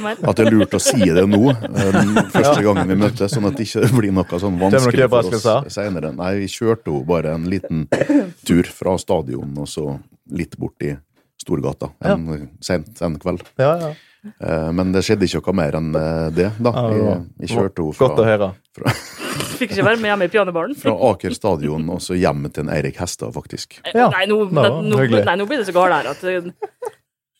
[0.00, 0.22] meg.
[0.24, 1.98] At det er lurt å si det nå, eh,
[2.32, 6.14] første gangen vi møttes, sånn at det ikke blir noe sånn vanskelig for oss senere.
[6.16, 7.84] Nei, vi kjørte jo bare en liten
[8.48, 9.98] tur fra stadion og så
[10.32, 10.94] litt bort i
[11.38, 13.44] Storgata en, sent en kveld.
[13.60, 13.90] Ja, ja.
[14.42, 16.72] Eh, Men det skjedde ikke noe mer enn eh, det, da.
[16.74, 18.48] Ja, Jeg, jeg kjørte jo Godt å fra, høre.
[19.58, 20.74] Fikk ikke være med hjemme i pianobaren.
[20.78, 23.78] fra Aker stadion og så hjem til en Eirik Hestad, faktisk.
[23.94, 26.50] Ja, nei, nå, var nå, nei, nå blir det så galt her at eh,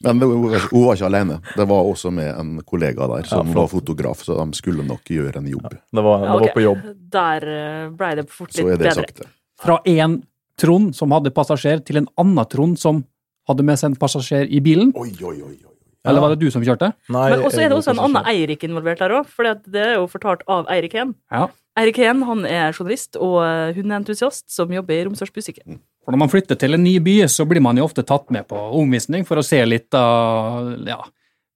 [0.06, 1.40] Men hun var ikke alene.
[1.58, 5.10] Det var også med en kollega der som Ja, var fotograf, så de skulle nok
[5.10, 5.68] gjøre en jobb.
[5.74, 6.86] Det var, det var på jobb.
[7.18, 9.06] Der eh, ble det fort Så litt er det bedre.
[9.10, 9.22] sagt.
[9.66, 10.20] Fra én
[10.58, 13.02] Trond som hadde passasjer, til en annen Trond som
[13.48, 14.92] hadde med seg en passasjer i bilen?
[14.96, 15.74] Oi, oi, oi, oi.
[16.08, 16.92] Eller var det du som kjørte?
[17.12, 19.96] Nei, Men også er det også en annen Eirik involvert der òg, for det er
[19.98, 21.12] jo fortalt av Eirik Heen.
[21.34, 21.48] Ja.
[21.78, 23.36] Eirik Heen han er journalist og
[23.76, 25.80] hundeentusiast hundentusiast som jobber i Romsdalsbusikken.
[26.04, 28.46] For når man flytter til en ny by, så blir man jo ofte tatt med
[28.48, 31.02] på omvisning for å se litt av ja,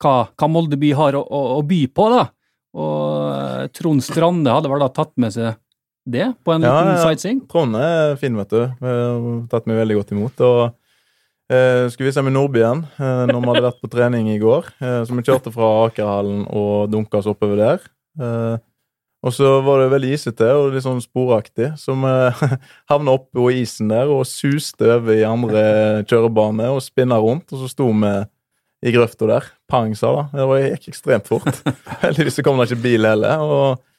[0.02, 2.26] hva, hva Molde by har å, å, å by på, da.
[2.76, 5.57] Og eh, Trond Strande hadde vel da tatt med seg
[6.12, 7.02] det på en Ja, liten ja.
[7.07, 7.42] sightseeing?
[7.50, 8.62] Trond er fin, vet du.
[8.66, 10.40] Eh, Tatt meg veldig godt imot.
[10.44, 10.62] Og
[11.50, 14.68] eh, skulle vise meg Nordbyen eh, når vi hadde vært på trening i går.
[14.83, 17.88] Eh, så vi kjørte fra Akerhallen og dunka oss oppover der.
[18.20, 18.57] Eh,
[19.22, 22.14] og så var det veldig isete og litt sånn sporaktig, så vi
[22.90, 25.62] havna oppe på isen der og suste over i andre
[26.11, 28.12] kjørebane og spinna rundt, og så sto vi
[28.83, 29.46] i grøfta der.
[29.70, 30.26] Pang, sa det.
[30.35, 31.62] Det gikk ekstremt fort.
[32.02, 33.38] Heldigvis kom det ikke bil heller.
[33.46, 33.90] og Eh,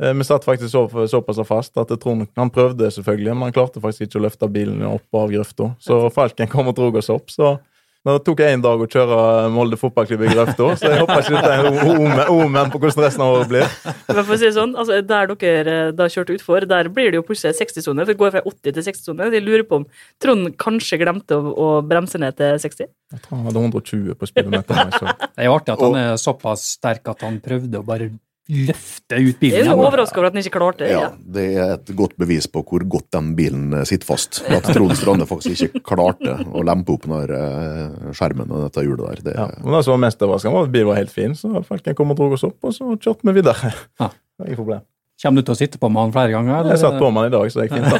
[0.00, 4.06] Vi satt faktisk så, såpass fast at Trond han prøvde selvfølgelig, men han klarte faktisk
[4.06, 5.74] ikke å løfte bilen opp av grøfta.
[5.82, 7.28] Så Falken kom og drog oss opp.
[7.28, 7.58] Så
[8.00, 9.16] det tok én dag å kjøre
[9.52, 13.24] Molde fotballklubb i grøfta, så jeg håper ikke dette er en omen- på hvordan resten
[13.26, 13.66] av året blir.
[14.08, 17.12] Men for å si det sånn, altså Der dere eh, da kjørte utfor, der blir
[17.12, 18.06] det jo plutselig 60-sone.
[18.08, 19.28] Det går fra 80 til 60-sone.
[19.34, 19.86] De lurer på om
[20.16, 22.88] Trond kanskje glemte å, å bremse ned til 60?
[22.88, 24.96] Jeg tror han hadde 120 på speedometeren.
[24.96, 28.08] Det er jo artig at han er såpass sterk at han prøvde å bare
[28.50, 29.68] løfte ut Jeg bilen.
[29.70, 30.90] er overraska over at den ikke klarte det.
[30.90, 31.10] Ja, Ja.
[31.18, 34.42] det er et godt bevis på hvor godt den bilen sitter fast.
[34.48, 38.84] At Trond Strande faktisk ikke klarte å lempe opp den der, eh, skjermen og dette
[38.86, 39.22] hjulet der.
[39.30, 39.48] Det, Ja.
[39.64, 42.10] Men det som var mest overraskende, var at bilen var helt fin, så Falken kom
[42.10, 43.74] og dro oss opp, og så kjørte vi videre.
[44.00, 44.10] Ja.
[44.44, 44.80] Ingen problem.
[45.22, 46.60] Kommer du til å sitte på med han flere ganger?
[46.60, 46.70] eller?
[46.70, 47.90] Jeg satt på med den i dag, så det gikk fint.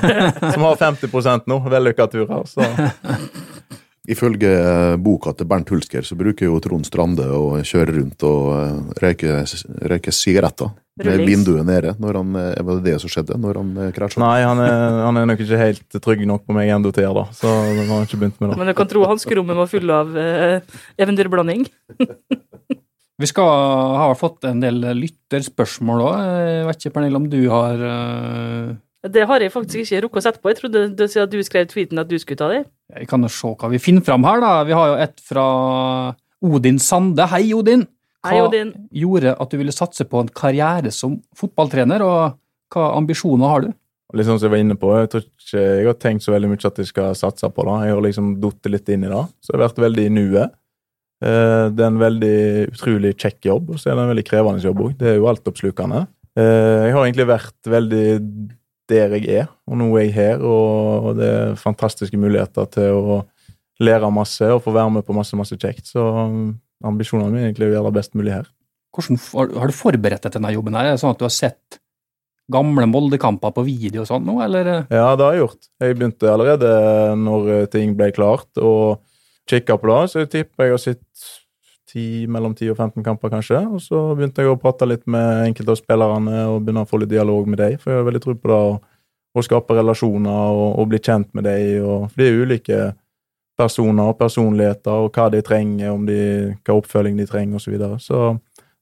[0.40, 0.50] da.
[0.54, 1.58] Som har 50% nå.
[1.68, 2.46] Vellykka turer.
[2.48, 2.64] Så
[4.11, 8.46] Ifølge eh, boka til Bernt Hulsker så bruker jo Trond Strande å kjøre rundt og
[8.57, 9.42] eh, røyke,
[9.92, 11.94] røyke sigaretter med vinduet nede.
[12.01, 14.20] Når han, eh, var det det som skjedde når han eh, krasja?
[14.23, 17.27] nei, han er, han er nok ikke helt trygg nok på meg ennå til da.
[17.37, 18.61] Så han har ikke begynt med det.
[18.61, 20.61] Men du kan tro hanskerommet var full av eh,
[21.01, 21.66] eventyrblanding.
[23.20, 23.51] Vi skal
[24.01, 26.20] ha fått en del lytterspørsmål òg.
[26.25, 28.70] Jeg vet ikke, Pernille, om du har eh,
[29.06, 30.50] Det har jeg faktisk ikke rukket å sette på.
[30.52, 32.64] Jeg trodde du, siden du skrev tweeten at du skulle ta det.
[32.98, 34.50] Jeg kan jo se hva vi finner fram her, da.
[34.68, 35.44] Vi har jo et fra
[36.44, 37.24] Odin Sande.
[37.32, 37.86] Hei, Odin!
[38.26, 38.74] Hei, Hva Odin.
[38.92, 42.34] gjorde at du ville satse på en karriere som fotballtrener, og
[42.74, 43.70] hva ambisjoner har du?
[44.12, 46.50] Litt sånn som jeg var inne på, jeg tror ikke jeg har tenkt så veldig
[46.50, 47.76] mye at jeg skal satse på det.
[47.86, 49.22] Jeg har liksom datt litt inn i det.
[49.40, 50.52] Så jeg har vært veldig i nuet.
[51.24, 52.36] Eh, Det er en veldig
[52.74, 54.92] utrolig kjekk jobb, og så er det en veldig krevende jobb òg.
[55.00, 56.02] Det er jo altoppslukende.
[56.36, 58.06] Eh, Jeg har egentlig vært veldig
[58.90, 63.20] der jeg er, og nå er jeg her, og det er fantastiske muligheter til å
[63.81, 65.88] lære masse og få være med på masse, masse kjekt.
[65.94, 68.50] Så um, ambisjonene mine er egentlig å gjøre det best mulig her.
[68.94, 70.76] Hvordan, har har du forberedt deg til denne jobben?
[70.76, 70.90] her?
[70.90, 71.81] Er det sånn at du har sett
[72.50, 74.72] gamle Molde-kamper på video og sånn nå, eller?
[74.90, 75.70] Ja, det har jeg gjort.
[75.83, 76.72] Jeg begynte allerede
[77.20, 79.00] når eh, ting ble klart, og
[79.50, 80.00] kikka på det.
[80.11, 81.29] Så jeg tipper jeg har sett
[81.90, 83.61] 10, mellom 10 og 15 kamper, kanskje.
[83.68, 87.03] Og så begynte jeg å prate litt med enkelte av spillerne og begynne å få
[87.03, 87.76] litt dialog med dem.
[87.81, 91.46] For jeg har veldig tro på det å, skape relasjoner og, og bli kjent med
[91.48, 91.85] dem.
[91.85, 92.81] Og, for det er ulike
[93.61, 96.20] personer og personligheter og hva de trenger, om de,
[96.64, 97.66] hva oppfølging de trenger osv.
[97.66, 98.00] Så, videre.
[98.00, 98.22] så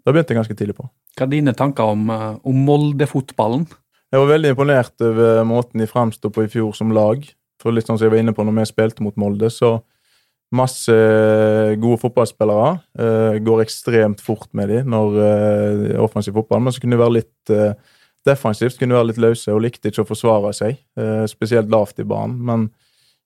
[0.05, 0.87] da begynte jeg ganske tidlig på.
[1.19, 3.67] Hva er dine tanker om, eh, om Molde-fotballen?
[4.09, 7.27] Jeg var veldig imponert over måten de fremsto på i fjor som lag.
[7.61, 9.81] For litt sånn som jeg var inne på når vi spilte mot Molde, så
[10.55, 10.95] masse
[11.81, 12.79] gode fotballspillere.
[12.99, 17.17] eh, går ekstremt fort med de når uh, offensiv fotball, men så kunne de være
[17.19, 17.73] litt eh,
[18.27, 22.01] defensivt, kunne de være litt løse og likte ikke å forsvare seg, eh, spesielt lavt
[22.01, 22.39] i banen.
[22.41, 22.69] Men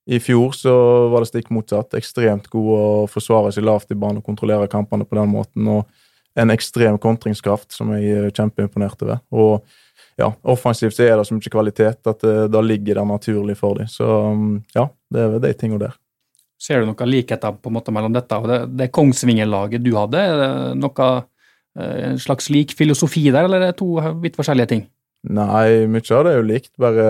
[0.07, 0.75] i fjor så
[1.13, 1.95] var det stikk motsatt.
[1.95, 5.69] Ekstremt god å forsvare seg lavt i banen og kontrollere kampene på den måten.
[5.69, 5.87] og
[6.35, 9.21] en ekstrem kontringskraft som jeg er kjempeimponert over.
[9.37, 9.67] Og
[10.21, 13.81] ja, offensivt så er det så mye kvalitet at det, da ligger det naturlig for
[13.81, 13.91] dem.
[13.91, 15.99] Så um, ja, det er de tingene der.
[16.63, 20.21] Ser du noen likheter på en måte mellom dette og det, det Kongsvinger-laget du hadde?
[20.23, 21.11] Er det noe,
[21.79, 24.87] eh, en slags lik filosofi der, eller er det to vidt forskjellige ting?
[25.23, 26.73] Nei, mye av det er jo likt.
[26.83, 27.07] Bare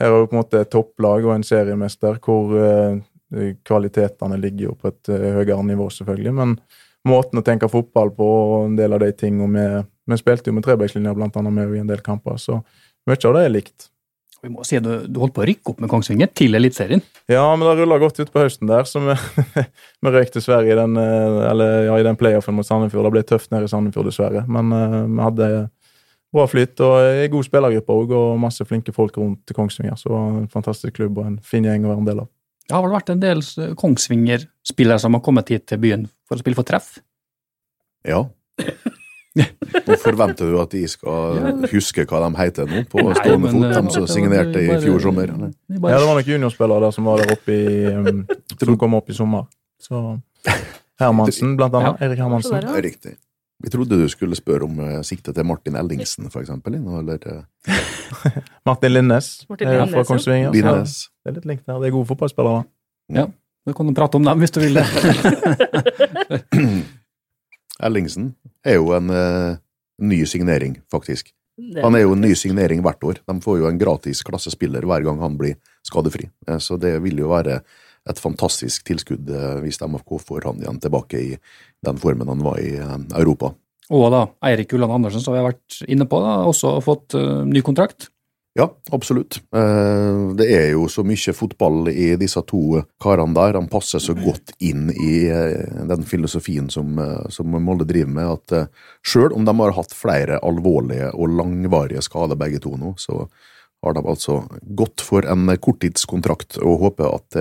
[0.00, 3.00] her har du på en måte et topplag og en seriemester hvor eh,
[3.66, 6.36] kvalitetene ligger jo på et eh, høyere nivå, selvfølgelig.
[6.36, 6.56] Men
[7.08, 10.56] måten å tenke fotball på og en del av de tingene vi, vi spilte jo
[10.58, 12.60] med trebekslinja blant annet med i en del kamper, så
[13.08, 13.88] mye av det er likt.
[14.44, 17.00] Vi må si at du, du holdt på å rykke opp med Kongsvinger til Eliteserien.
[17.30, 19.16] Ja, men det rulla godt ut på høsten der, så vi,
[20.04, 23.08] vi røyk dessverre i den, eh, eller, ja, i den playoffen mot Sandefjord.
[23.08, 24.44] Det ble tøft nede i Sandefjord, dessverre.
[24.50, 25.50] Men uh, vi hadde
[26.36, 29.96] bra flyt og ei god spillergruppe òg, og masse flinke folk rundt til Kongsvinger.
[30.00, 32.30] Så det en fantastisk klubb og en fin gjeng å være en del av.
[32.66, 36.38] Det har vel vært en del eh, Kongsvinger-spillere som har kommet hit til byen for
[36.38, 36.96] å spille for treff?
[38.06, 38.24] Ja.
[39.36, 43.82] Nå forventer du at de skal huske hva de heter nå, på stående fot, de
[43.82, 45.32] eh, som signerte i fjor sommer.
[45.32, 49.12] Er Ja, det var nok juniorspillere der som var der oppe i Som kom opp
[49.12, 49.44] i sommer.
[49.82, 50.16] Så
[51.00, 52.00] Hermansen, blant annet.
[52.00, 52.64] Erik Hermansen.
[52.64, 53.14] Det er Riktig.
[53.64, 56.74] Vi trodde du skulle spørre om uh, siktet til Martin Ellingsen, for eksempel.
[56.76, 57.42] Eller uh...
[58.68, 60.04] Martin Linnes, Martin Linnes, fra.
[60.04, 60.52] Kongsvinger.
[60.52, 61.08] Linnes.
[61.24, 61.80] det er litt likt der.
[61.80, 62.62] Det er gode fotballspillere.
[63.66, 64.86] Du kan prate om dem hvis du vil det.
[67.86, 68.34] Ellingsen
[68.66, 69.56] er jo en eh,
[70.02, 71.32] ny signering, faktisk.
[71.56, 73.20] Det- Han er jo en ny signering hvert år.
[73.26, 76.28] De får jo en gratis klassespiller hver gang han blir skadefri.
[76.48, 77.62] Eh, Så det vil jo være
[78.08, 81.38] et fantastisk tilskudd eh, hvis MFK får han igjen tilbake i
[81.84, 83.54] den formen han var i eh, Europa.
[83.90, 87.14] Og da Eirik Ulland Andersen, som vi har vært inne på, da, også fått
[87.46, 88.08] ny kontrakt.
[88.56, 89.36] Ja, absolutt.
[89.54, 93.52] Eh, Det er jo så mye fotball i disse to karene der.
[93.58, 98.32] De passer så godt inn i eh, den filosofien som, eh, som Molde driver med,
[98.38, 98.70] at
[99.04, 103.26] sjøl om de har hatt flere alvorlige og langvarige skader begge to nå, så
[103.84, 104.40] har de altså
[104.78, 107.40] gått for en korttidskontrakt og håper at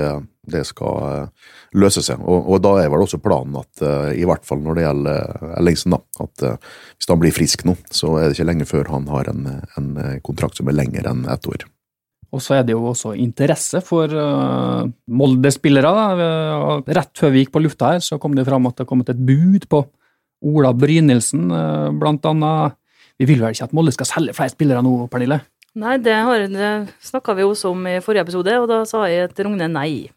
[0.51, 2.21] det, skal eh, løse seg.
[2.21, 5.21] Og, og da er vel også planen at, eh, i hvert fall når det gjelder
[5.21, 8.91] eh, Ellingsen, da, at hvis han blir frisk nå, så er det ikke lenge før
[8.93, 9.47] han har en,
[9.79, 9.89] en
[10.25, 11.65] kontrakt som er lengre enn ett år.
[12.35, 15.91] Og så er det jo også interesse for uh, Molde-spillere.
[16.83, 19.11] Rett før vi gikk på lufta her, så kom det fram at det har kommet
[19.13, 19.85] et bud på
[20.43, 22.75] Ola Brynildsen, uh, blant annet
[23.21, 25.39] Vi vil vel ikke at Molde skal selge flere spillere nå, Pernille?
[25.75, 26.69] Nei, det, har- det
[27.03, 30.07] snakka vi også om i forrige episode, og da sa jeg til Rogne nei.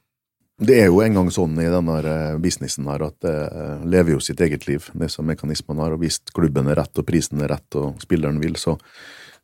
[0.59, 4.17] Det er jo en gang sånn i denne eh, businessen her at det eh, lever
[4.17, 5.95] jo sitt eget liv, disse mekanismene her.
[5.95, 8.75] Og hvis klubben er rett og prisen er rett og spilleren vil, så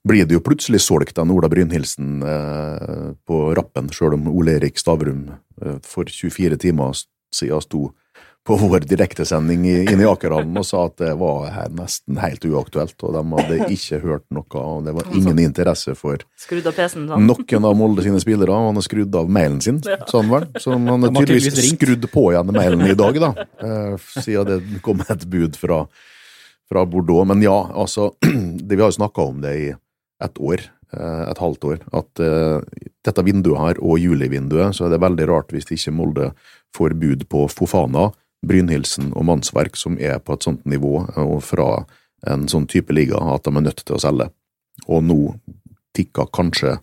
[0.06, 4.78] blir det jo plutselig solgt en Ola Brynhildsen eh, på rappen, sjøl om Ole Erik
[4.78, 5.28] Stavrum
[5.86, 6.98] for 24 timer
[7.34, 7.88] siden sto
[8.44, 12.96] på vår direktesending inne i Akerhallen og sa at det var her nesten helt uaktuelt,
[13.00, 16.20] og de hadde ikke hørt noe, og det var ingen interesse for
[17.14, 17.24] sånn.
[17.24, 18.52] noen av Molde sine spillere.
[18.52, 20.44] og Han har skrudd av mailen sin, sa han vel.
[20.60, 23.46] Så han har tydeligvis skrudd på igjen mailen i dag, da.
[23.64, 25.78] eh, Siden det kom et bud fra,
[26.68, 27.24] fra Bordeaux.
[27.30, 29.70] Men ja, altså det, Vi har jo snakka om det i
[30.24, 32.60] et år, eh, et halvt år, at uh,
[33.04, 36.28] dette vinduet her, og julivinduet, så er det veldig rart hvis ikke Molde
[36.76, 38.10] får bud på Fofana,
[38.48, 41.68] Brynhildsen og Mannsverk, som er på et sånt nivå eh, og fra
[42.30, 44.30] en sånn type liga at de er nødt til å selge.
[44.88, 45.20] Og nå
[45.94, 46.78] tikker kanskje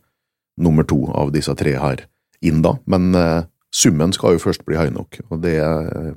[0.62, 2.06] nummer to av disse tre her
[2.46, 2.76] inn, da.
[2.90, 3.44] Men eh,
[3.74, 6.12] summen skal jo først bli høy nok, og det eh,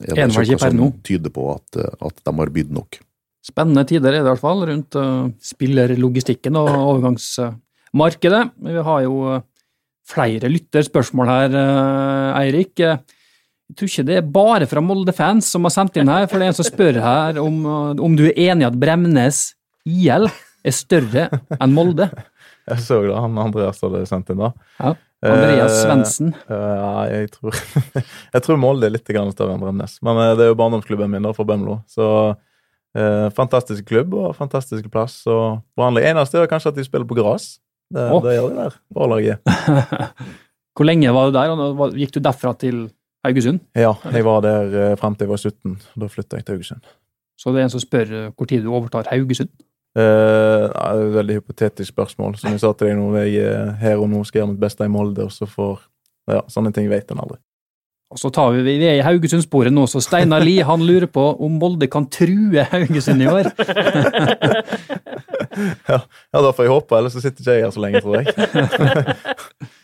[0.00, 3.00] er Er den som tyder på at, eh, at de har bydd nok.
[3.40, 8.42] Spennende tider er det i hvert fall rundt uh, spillerlogistikken og overgangsmarkedet.
[8.66, 9.40] Vi har jo uh,
[10.04, 12.82] flere lytterspørsmål her, uh, Eirik.
[13.70, 16.40] Uh, Jeg tror ikke det er bare fra Molde-fans som har sendt inn her, for
[16.40, 19.44] det er en som spør her om, uh, om du er enig i at Bremnes
[19.86, 20.26] IL
[20.66, 22.10] er større enn Molde.
[22.70, 24.50] Jeg så det, han Andreas hadde sendt inn da.
[24.78, 24.92] Ja.
[25.26, 25.88] Andreas Eh,
[26.48, 27.56] Uh, Ja, jeg tror
[28.34, 29.98] Jeg tror Molde er litt større enn Bremnes.
[30.06, 31.80] Men eh, det er jo barndomsklubben min da, for Bømlo.
[31.90, 35.22] Så uh, fantastisk klubb og fantastisk plass.
[35.26, 35.60] Og
[35.96, 37.58] det eneste er kanskje at de spiller på gress.
[37.90, 38.22] Det, oh.
[38.24, 38.78] det gjør de der.
[38.94, 39.52] Bra laget.
[40.78, 41.52] Hvor lenge var du der?
[41.52, 42.86] og Gikk du derfra til
[43.24, 43.60] Haugesund?
[43.76, 45.74] Ja, jeg var der eh, frem til jeg var 17.
[46.00, 46.86] Da flytta jeg til Haugesund.
[47.40, 49.50] Så det er en som spør uh, hvor tid du overtar Haugesund.
[49.98, 52.36] Eh, det er et veldig hypotetisk spørsmål.
[52.38, 54.86] Som jeg sa til deg nå, jeg er her og nå skal gjøre mitt beste
[54.86, 55.86] i Molde, og så får
[56.30, 57.40] Ja, sånne ting vet en aldri.
[58.10, 61.24] Og så tar vi, vi er i Haugesundsporet nå, så Steinar Lie han lurer på
[61.42, 63.50] om Molde kan true Haugesund i år.
[65.60, 68.20] Ja, ja, da får jeg håpe, ellers så sitter ikke jeg her så lenge, tror
[68.20, 69.74] jeg.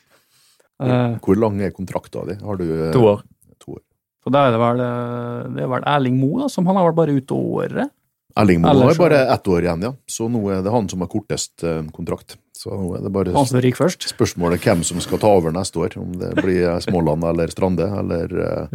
[0.83, 2.35] Eh, Hvor lang er kontrakta di?
[2.45, 3.23] Har du eh, To år.
[3.63, 3.83] to år?
[4.25, 6.89] Så da er det vel, eh, det er vel Erling Moe, da, som han har
[6.91, 7.91] vel bare ute året.
[8.37, 9.93] Erling Moe har bare ett år igjen, ja.
[10.07, 11.65] Så nå er det han som har kortest
[11.97, 12.37] kontrakt.
[12.53, 14.05] Så nå er det bare Han som ryker først.
[14.13, 15.97] spørsmålet hvem som skal ta over neste år.
[15.97, 18.69] Om det blir Småland eller Strande eller.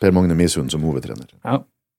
[0.00, 1.26] Per Magne Misund som hovedtrener.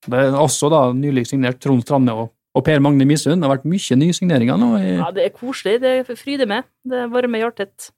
[0.08, 3.38] Det er også da nylig signert Trond Strande og, og Per Magne Misund.
[3.42, 4.70] Det har vært mye nysigneringer nå.
[4.80, 5.78] I, Ja, det er koselig.
[5.82, 6.64] Det fryder med.
[6.82, 7.90] Det varmer hjertet.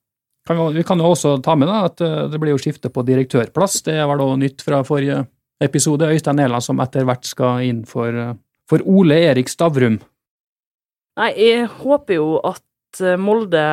[0.46, 2.90] Kan vi, vi kan jo også ta med da, at eh, det blir jo skifte
[2.92, 3.82] på direktørplass.
[3.86, 5.24] Det var da nytt fra forrige
[5.62, 6.08] episode.
[6.10, 8.34] Øystein Næland som etter hvert skal inn for, eh,
[8.70, 10.00] for Ole Erik Stavrum.
[11.20, 13.64] Nei, jeg håper jo at eh, Molde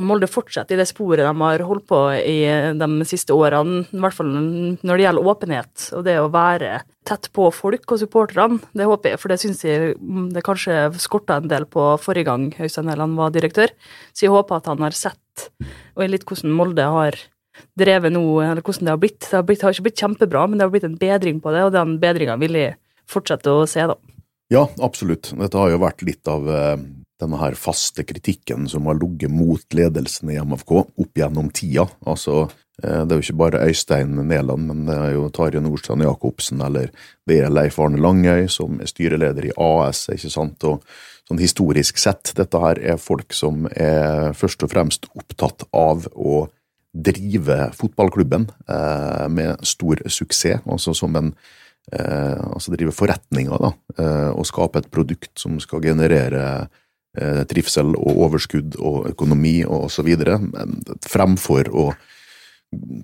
[0.00, 2.38] Molde fortsetter i det sporet de har holdt på i
[2.78, 6.78] de siste årene, i hvert fall når det gjelder åpenhet og det å være
[7.08, 8.60] tett på folk og supporterne.
[8.72, 12.30] Det håper jeg, for det syns jeg mm, det kanskje skorta en del på forrige
[12.30, 13.74] gang Øystein Helland var direktør.
[14.14, 15.18] Så jeg håper at han har sett
[15.96, 17.18] og litt hvordan Molde har
[17.78, 19.20] drevet nå, eller hvordan det har blitt.
[19.26, 21.66] Det har, blitt, har ikke blitt kjempebra, men det har blitt en bedring på det,
[21.66, 22.78] og den bedringa vil jeg
[23.10, 23.98] fortsette å se, da.
[24.52, 25.32] Ja, absolutt.
[25.36, 26.76] Dette har jo vært litt av eh,
[27.22, 31.86] denne her faste kritikken som har ligget mot ledelsen i MFK opp gjennom tida.
[32.06, 32.48] Altså,
[32.82, 36.62] eh, det er jo ikke bare Øystein Neland, men det er jo Tarje Nordstrand Jacobsen,
[36.66, 36.90] eller
[37.28, 40.68] det er Leif Arne Langøy, som er styreleder i AS, ikke sant.
[40.68, 40.82] Og
[41.28, 46.46] sånn historisk sett, dette her er folk som er først og fremst opptatt av å
[46.92, 51.32] drive fotballklubben eh, med stor suksess, altså som en
[51.92, 56.68] eh, altså drive forretninger, da, eh, og skape et produkt som skal generere
[57.12, 60.38] trivsel og overskudd og økonomi og videre,
[61.04, 61.90] fremfor å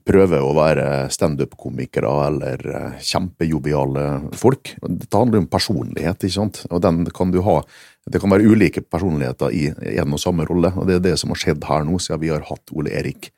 [0.09, 4.05] prøve å være standup-komikere eller eh, kjempejoviale
[4.39, 4.73] folk.
[4.81, 7.61] Det handler om personlighet, ikke sant, og den kan du ha
[8.09, 9.67] det kan være ulike personligheter i
[10.01, 12.31] en og samme rolle, og det er det som har skjedd her nå, siden vi
[12.33, 13.29] har hatt Ole Erik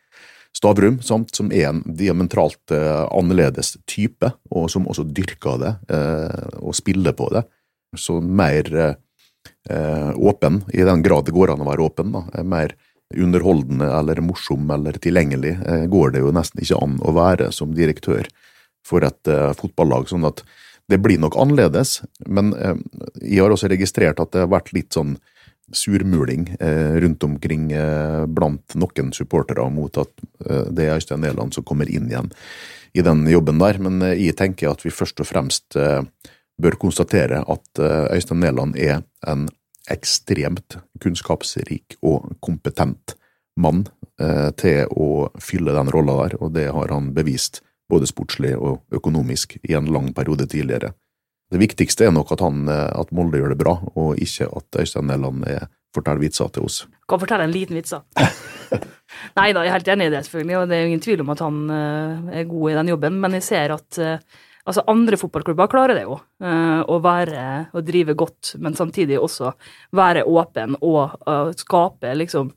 [0.55, 6.49] Stavrum, sant, som er en diametralt eh, annerledes type, og som også dyrker det eh,
[6.63, 7.45] og spiller på det.
[7.99, 8.99] Så mer eh, eh,
[10.17, 12.73] åpen, i den grad det går an å være åpen, da, eh, mer
[13.17, 17.75] underholdende eller morsom eller tilgjengelig, eh, går det jo nesten ikke an å være som
[17.75, 18.29] direktør
[18.87, 20.09] for et eh, fotballag.
[20.09, 20.43] sånn at
[20.91, 22.77] det blir nok annerledes, men eh,
[23.23, 25.19] jeg har også registrert at det har vært litt sånn
[25.73, 30.11] surmuling eh, rundt omkring eh, blant noen supportere mot at
[30.47, 32.31] eh, det er Øystein Næland som kommer inn igjen
[32.93, 33.79] i den jobben der.
[33.79, 36.03] Men eh, jeg tenker at vi først og fremst eh,
[36.63, 39.49] bør konstatere at eh, Øystein Næland er en
[39.91, 43.17] ekstremt kunnskapsrik og kompetent
[43.61, 43.87] mann
[44.21, 48.85] eh, til å fylle den rolla der, og det har han bevist både sportslig og
[48.95, 50.93] økonomisk i en lang periode tidligere.
[51.51, 54.83] Det viktigste er nok at, han, eh, at Molde gjør det bra, og ikke at
[54.85, 56.85] Øystein Næland er- forteller vitser til oss.
[57.11, 58.29] Kan fortelle en liten vits, da.
[59.41, 61.25] Nei da, jeg er helt enig i det, selvfølgelig, og det er jo ingen tvil
[61.25, 61.57] om at han
[62.31, 63.99] er god i den jobben, men jeg ser at
[64.65, 69.55] altså andre fotballklubber klarer det jo, eh, å være å drive godt, men samtidig også
[69.97, 72.55] være åpen og eh, skape liksom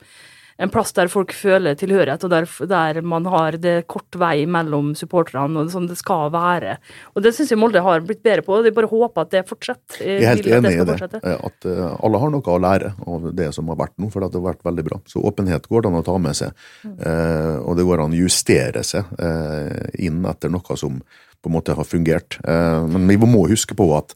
[0.62, 4.94] en plass der folk føler tilhørighet, og der, der man har det kort vei mellom
[4.98, 6.78] supporterne, og sånn det skal være.
[7.18, 9.44] Og det syns jeg Molde har blitt bedre på, og jeg bare håper at det
[9.50, 10.04] fortsetter.
[10.06, 11.10] Jeg er helt enig i det.
[11.34, 14.30] At eh, alle har noe å lære av det som har vært nå, for det
[14.30, 15.02] har vært veldig bra.
[15.10, 18.24] Så åpenhet går det an å ta med seg, eh, og det går an å
[18.24, 19.10] justere seg
[20.04, 21.02] inn etter noe som
[21.44, 22.40] på en måte har fungert.
[22.48, 24.16] Eh, men vi må huske på at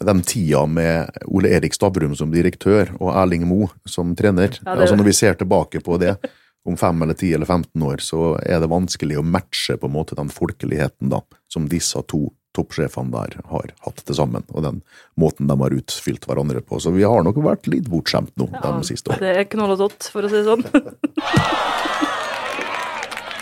[0.00, 4.96] den tida med Ole Erik Stavrum som direktør og Erling Moe som trener, Ja, altså
[4.96, 6.16] når vi ser tilbake på det
[6.64, 9.96] om fem eller ti eller 15 år, så er det vanskelig å matche på en
[9.96, 14.82] måte den folkeligheten da, som disse to toppsjefene der har hatt til sammen, og den
[15.18, 16.80] måten de har utfylt hverandre på.
[16.80, 19.22] Så vi har nok vært litt bortskjemt nå Ja, de siste årene.
[19.24, 20.64] Det er knoll og for å si det sånn.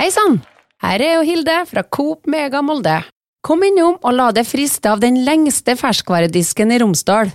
[0.01, 0.37] Hei sann!
[0.81, 3.03] Her er jo Hilde fra Coop Mega Molde.
[3.41, 7.31] Kom innom og la deg friste av den lengste ferskvaredisken i Romsdal.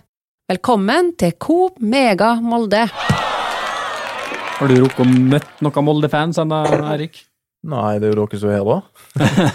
[0.52, 2.84] Velkommen til Coop Mega Molde.
[4.60, 7.18] Har du rukket å møtt noen Molde-fans ennå, Erik?
[7.66, 8.78] Nei, det er jo dere som er her, da.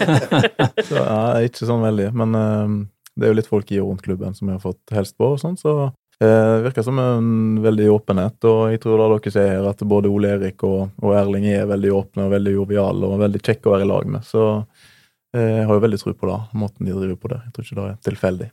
[0.89, 2.09] så, er ikke sånn veldig.
[2.19, 2.75] Men eh,
[3.15, 5.31] det er jo litt folk i og rundt klubben som jeg har fått helst på,
[5.37, 7.33] og sånn, så eh, det virker som en
[7.63, 8.51] veldig åpenhet.
[8.51, 11.71] Og jeg tror da dere ser her at både Ole Erik og, og Erling er
[11.71, 14.27] veldig åpne og veldig joviale og veldig kjekke å være i lag med.
[14.27, 14.49] Så
[15.33, 17.41] jeg har jo veldig tro på det, måten de driver på det.
[17.45, 18.47] Jeg tror ikke det er tilfeldig.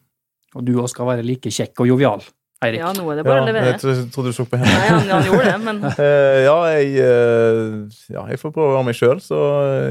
[0.57, 2.23] Og du òg skal være like kjekk og jovial,
[2.65, 2.81] Eirik.
[2.83, 3.73] Ja, nå er det bare å Ja, levere.
[3.79, 4.71] jeg trodde du så på henne.
[4.75, 7.69] Nei, han, han gjorde det, men Eh, ja, jeg, eh,
[8.17, 9.39] ja, jeg får prøve å være meg sjøl, så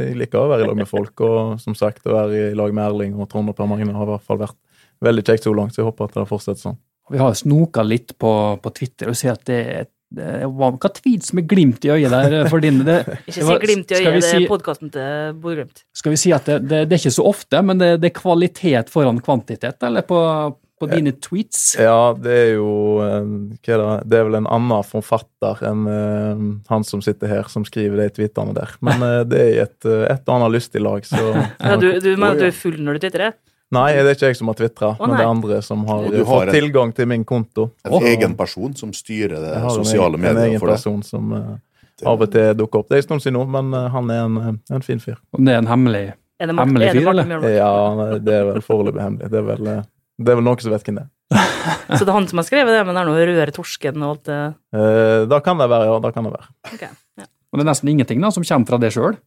[0.03, 1.23] jeg liker å være i lag med folk.
[1.23, 4.03] Og som sagt, å være i lag med Erling og Trond og Per Magne har
[4.09, 4.57] i hvert fall vært
[5.07, 6.79] veldig kjekt så langt, så jeg håper at det fortsetter sånn.
[7.13, 9.59] Vi har snoka litt på, på Twitter og ser at det,
[10.07, 12.79] det var noen tweets med glimt i øyet der for din.
[12.87, 15.83] Det, ikke si glimt i øyet, si, det er podkasten til Bodø-Glimt.
[15.97, 18.15] Skal vi si at det, det, det er ikke så ofte, men det, det er
[18.15, 20.21] kvalitet foran kvantitet, eller på,
[20.79, 21.73] på dine tweets?
[21.81, 22.69] Ja, det er jo
[23.03, 23.89] eh, hva er det?
[24.07, 28.07] det er vel en annen forfatter enn uh, han som sitter her, som skriver de
[28.15, 28.77] tweetene der.
[28.85, 31.19] Men uh, det er i et, eh, et annet lystig lag, så
[31.67, 33.35] Ja, du, du mener at du er full når du tvitrer?
[33.75, 36.27] Nei, det er ikke jeg som har tvitra, men det er andre som har har
[36.29, 37.71] fått en- tilgang til min konto.
[37.83, 38.03] En oh.
[38.03, 40.77] egen person som styrer det sosiale en sosiale en egen for det.
[40.77, 41.57] person som uh,
[42.05, 42.87] av og til dukker opp.
[42.87, 45.19] Det er en stund siden nå, men uh, han er en, eh, en fin fyr.
[45.35, 47.49] Det er en hemmelig Er det Martin, Hemmelig fyr, eller?
[47.49, 49.31] Ja, det er vel foreløpig hemmelig.
[49.33, 51.13] Det er vel, det er vel noen som vet hvem det er.
[51.97, 54.13] Så det er han som har skrevet det, men det er noe røde torsken og
[54.13, 54.37] alt det
[54.77, 55.97] uh, Da kan det være, ja.
[55.99, 56.47] Da kan det være.
[56.71, 57.27] Okay, ja.
[57.51, 59.17] Og det er nesten ingenting da, som kommer fra deg sjøl.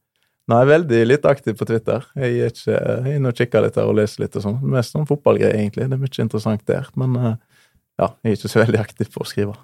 [0.51, 2.05] Nei, veldig litt aktiv på Twitter.
[2.19, 4.59] Jeg er ikke, jeg er inne og kikker litt her og leser litt og sånn.
[4.75, 5.87] Mest sånn fotballgreier, egentlig.
[5.87, 6.89] Det er mye interessant der.
[6.99, 7.35] Men eh,
[8.03, 9.55] ja, jeg er ikke så veldig aktiv på å skrive.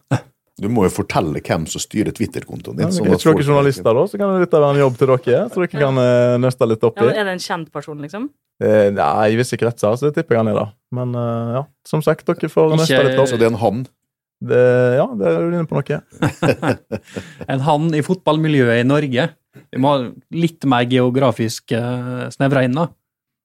[0.57, 2.87] Du må jo fortelle hvem som styrer Twitter-kontoen din.
[2.87, 4.95] Ja, sånn er at ikke folk- dere journalister, da, så kan dette være en jobb
[5.03, 7.09] til dere, så dere kan eh, nøste litt opp i.
[7.11, 8.31] Ja, Er det en kjent person, liksom?
[8.65, 10.67] Eh, Nei, i visse kretser så tipper jeg han er det.
[10.97, 13.29] Men eh, ja, som sagt, dere får Ikke- nøste litt opp.
[13.35, 13.85] Så det er en han.
[14.47, 14.63] Det,
[15.01, 16.01] ja, det er du inne på noe.
[17.53, 19.29] En han i fotballmiljøet i Norge.
[19.73, 20.05] Vi må ha
[20.37, 22.89] litt mer geografisk uh, snevra inn, da.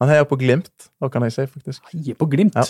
[0.02, 1.84] Han heier på Glimt, da kan jeg si, faktisk.
[1.94, 2.56] Heier på Glimt.
[2.58, 2.66] Ja.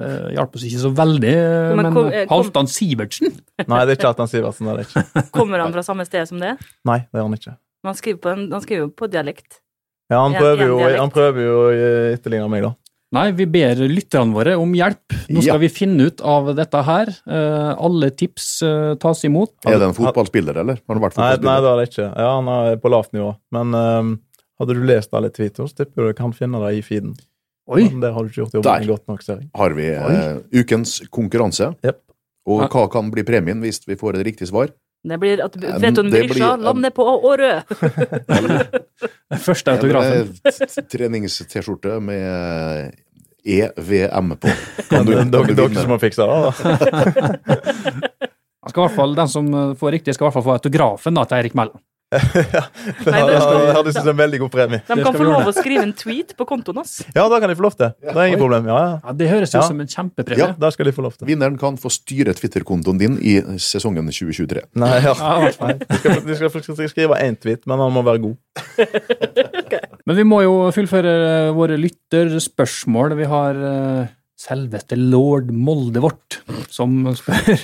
[0.00, 3.32] Det hjalp oss ikke så veldig, eh, Men men, kom- eh, kom- Halvdan Sivertsen
[3.66, 4.68] Nei, det er ikke Halvdan Sivertsen.
[4.70, 5.24] Det er ikke.
[5.36, 6.52] Kommer han fra samme sted som det?
[6.86, 7.56] Nei, det gjør han ikke.
[7.82, 9.58] Men han skriver, på en, han skriver jo på dialekt.
[10.10, 12.72] Ja, han prøver jo, han prøver jo å eh, etterligne meg, da.
[13.10, 15.14] Nei, vi ber lytterne våre om hjelp.
[15.34, 15.58] Nå skal Ja.
[15.58, 17.08] vi finne ut av dette her.
[17.26, 19.50] Uh, alle tips uh, tas imot.
[19.66, 20.78] Er det en fotballspiller, eller?
[20.86, 22.06] Har han vært Nei, nei, det er det ikke.
[22.14, 23.32] Ja, han er på lavt nivå.
[23.50, 24.12] Men ehm,
[24.62, 27.16] hadde du lest alle tweeters, tipper du du kan finne det i feeden.
[27.70, 27.88] Oi!
[27.88, 28.86] Men det har du ikke gjort jobben Der.
[28.92, 29.50] godt nok, ser jeg.
[29.58, 31.72] Har vi uh, ukens konkurranse.
[31.86, 31.98] Yep.
[32.50, 34.70] Og hva kan bli premien hvis vi får et riktig svar?
[35.00, 36.48] Det blir at Veton Vet du en det Berisha?
[36.56, 37.52] blir- Land ned på Årø!
[39.46, 40.34] Første autografen.
[40.44, 42.98] En, Trenings-T-skjorte med
[43.44, 44.48] EVM på.
[44.90, 46.50] Kan du, kan du dere som har fiksa det, da.
[48.60, 50.56] Han skal i hvert fall, Den som eh, får riktig, skal i hvert fall få
[50.58, 51.80] autografen da, til Eirik Mæland.
[52.10, 52.62] Ja,
[53.04, 54.80] det Nei, det- hadde hadde en veldig god premie.
[54.88, 56.96] De kan få lov å skrive en tweet på kontoen hans.
[57.14, 57.92] Ja, da kan de få lov til.
[58.02, 58.42] Det er ingen Oi.
[58.42, 58.66] problem.
[58.66, 58.96] Ja, ja.
[59.04, 59.62] Ja, Det høres ut Ja.
[59.68, 60.42] som en kjempepremie.
[60.42, 60.48] Ja.
[60.58, 61.28] Da skal de få lov til.
[61.30, 64.64] Vinneren kan få styre Twitter-kontoen din i sesongen 2023.
[64.74, 65.14] Nei, ja.
[65.14, 65.78] Ja, i hvert fall.
[65.78, 66.00] De,
[66.34, 68.36] skal, de skal skrive én tweet, men han må være god.
[70.08, 73.14] Men vi må jo fullføre eh, våre lytterspørsmål.
[73.20, 76.40] Vi har eh, selveste lord Molde vårt,
[76.72, 77.54] som spør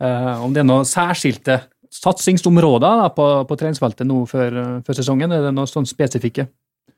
[0.00, 1.56] uh, om det er noen særskilte
[2.00, 5.32] satsingsområder da, på, på treningsfeltet nå før, før sesongen.
[5.36, 6.48] Er det noe sånn spesifikke?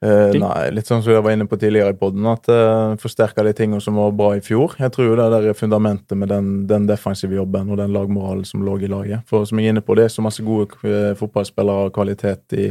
[0.02, 3.44] Eh, nei, litt sånn som jeg var inne på tidligere i podden, at uh, forsterka
[3.46, 4.74] de tingene som var bra i fjor.
[4.82, 8.42] Jeg tror jo det der er fundamentet med den, den defensive jobben og den lagmoralen
[8.48, 9.22] som lå i laget.
[9.30, 12.56] For som jeg er inne på, det er så masse gode uh, fotballspillere og kvalitet
[12.58, 12.66] i,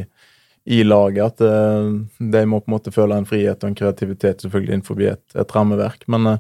[0.75, 1.87] i laget at uh,
[2.19, 5.55] de må på en måte føle en frihet og en kreativitet selvfølgelig innenfor et, et
[5.55, 6.03] rammeverk.
[6.11, 6.37] Men uh,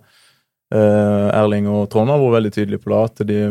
[0.75, 3.41] Erling og Trond har vært veldig tydelige på det, at de,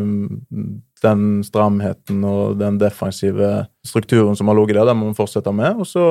[1.05, 3.51] den stramheten og den defensive
[3.87, 5.81] strukturen som har ligget der, den må vi fortsette med.
[5.81, 6.05] Og så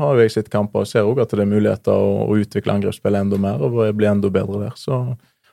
[0.00, 3.26] har jeg sett kamper og ser òg at det er muligheter å, å utvikle angrepsspillet
[3.26, 4.78] enda mer og bli enda bedre der.
[4.80, 5.00] Så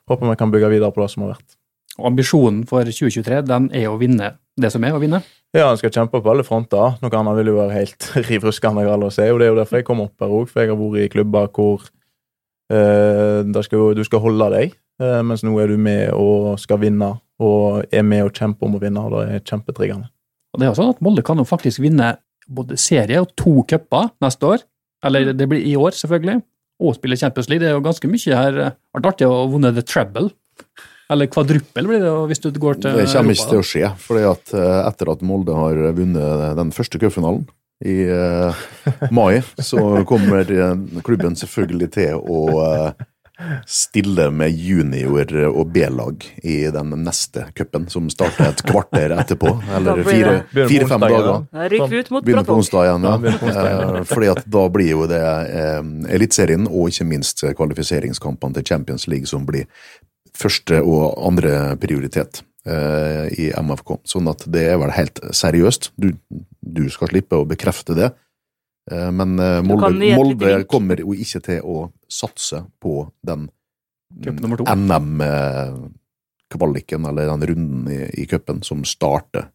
[0.10, 1.58] håper vi kan bygge videre på det som har vært.
[2.00, 5.22] Og ambisjonen for 2023 den er å vinne det som er å vinne.
[5.52, 6.96] Ja, en skal kjempe på alle fronter.
[7.02, 9.26] Noe annet vil jo være helt riv ruskende galt å si.
[9.28, 11.12] Og det er jo derfor jeg kom opp her òg, for jeg har vært i
[11.12, 11.90] klubber hvor
[12.72, 17.14] eh, skal, du skal holde deg, eh, mens nå er du med og skal vinne,
[17.42, 20.12] og er med og kjemper om å vinne, og det er kjempetriggende.
[20.52, 22.14] Og det er jo sånn at Molde kan jo faktisk vinne
[22.52, 24.66] både serie og to cuper neste år.
[25.06, 26.42] Eller det blir i år, selvfølgelig.
[26.82, 27.64] Og spille Champions League.
[27.64, 28.58] Det er jo ganske mye her.
[28.58, 30.30] Det har vært artig å vunne the treble.
[31.12, 33.08] Eller kvadruppel blir det hvis du går til Europa.
[33.08, 36.72] Det kommer ikke til å skje, fordi at eh, etter at Molde har vunnet den
[36.76, 37.44] første cupfinalen
[37.84, 38.62] i eh,
[39.12, 42.46] mai, så kommer eh, klubben selvfølgelig til å
[43.68, 49.54] stille med junior- og B-lag i den neste cupen, som starter et kvarter etterpå.
[49.76, 51.32] Eller blir fire, fire, fem dager.
[51.52, 53.18] Da rykker vi ut mot Begynner på onsdag igjen, Ja.
[53.52, 55.82] Eh, Fordi at da blir jo det eh,
[56.16, 59.68] Eliteserien og ikke minst kvalifiseringskampene til Champions League som blir
[60.38, 63.98] første og andre prioritet eh, i MFK.
[64.08, 65.92] Sånn at det er vel helt seriøst.
[66.02, 66.12] Du,
[66.62, 68.12] du skal slippe å bekrefte det.
[68.90, 73.50] Eh, men eh, Molde, Molde kommer jo ikke til å satse på den
[74.26, 74.64] Cup nummer to.
[74.68, 79.46] NM-kvaliken, eller den runden i, i cupen, som starter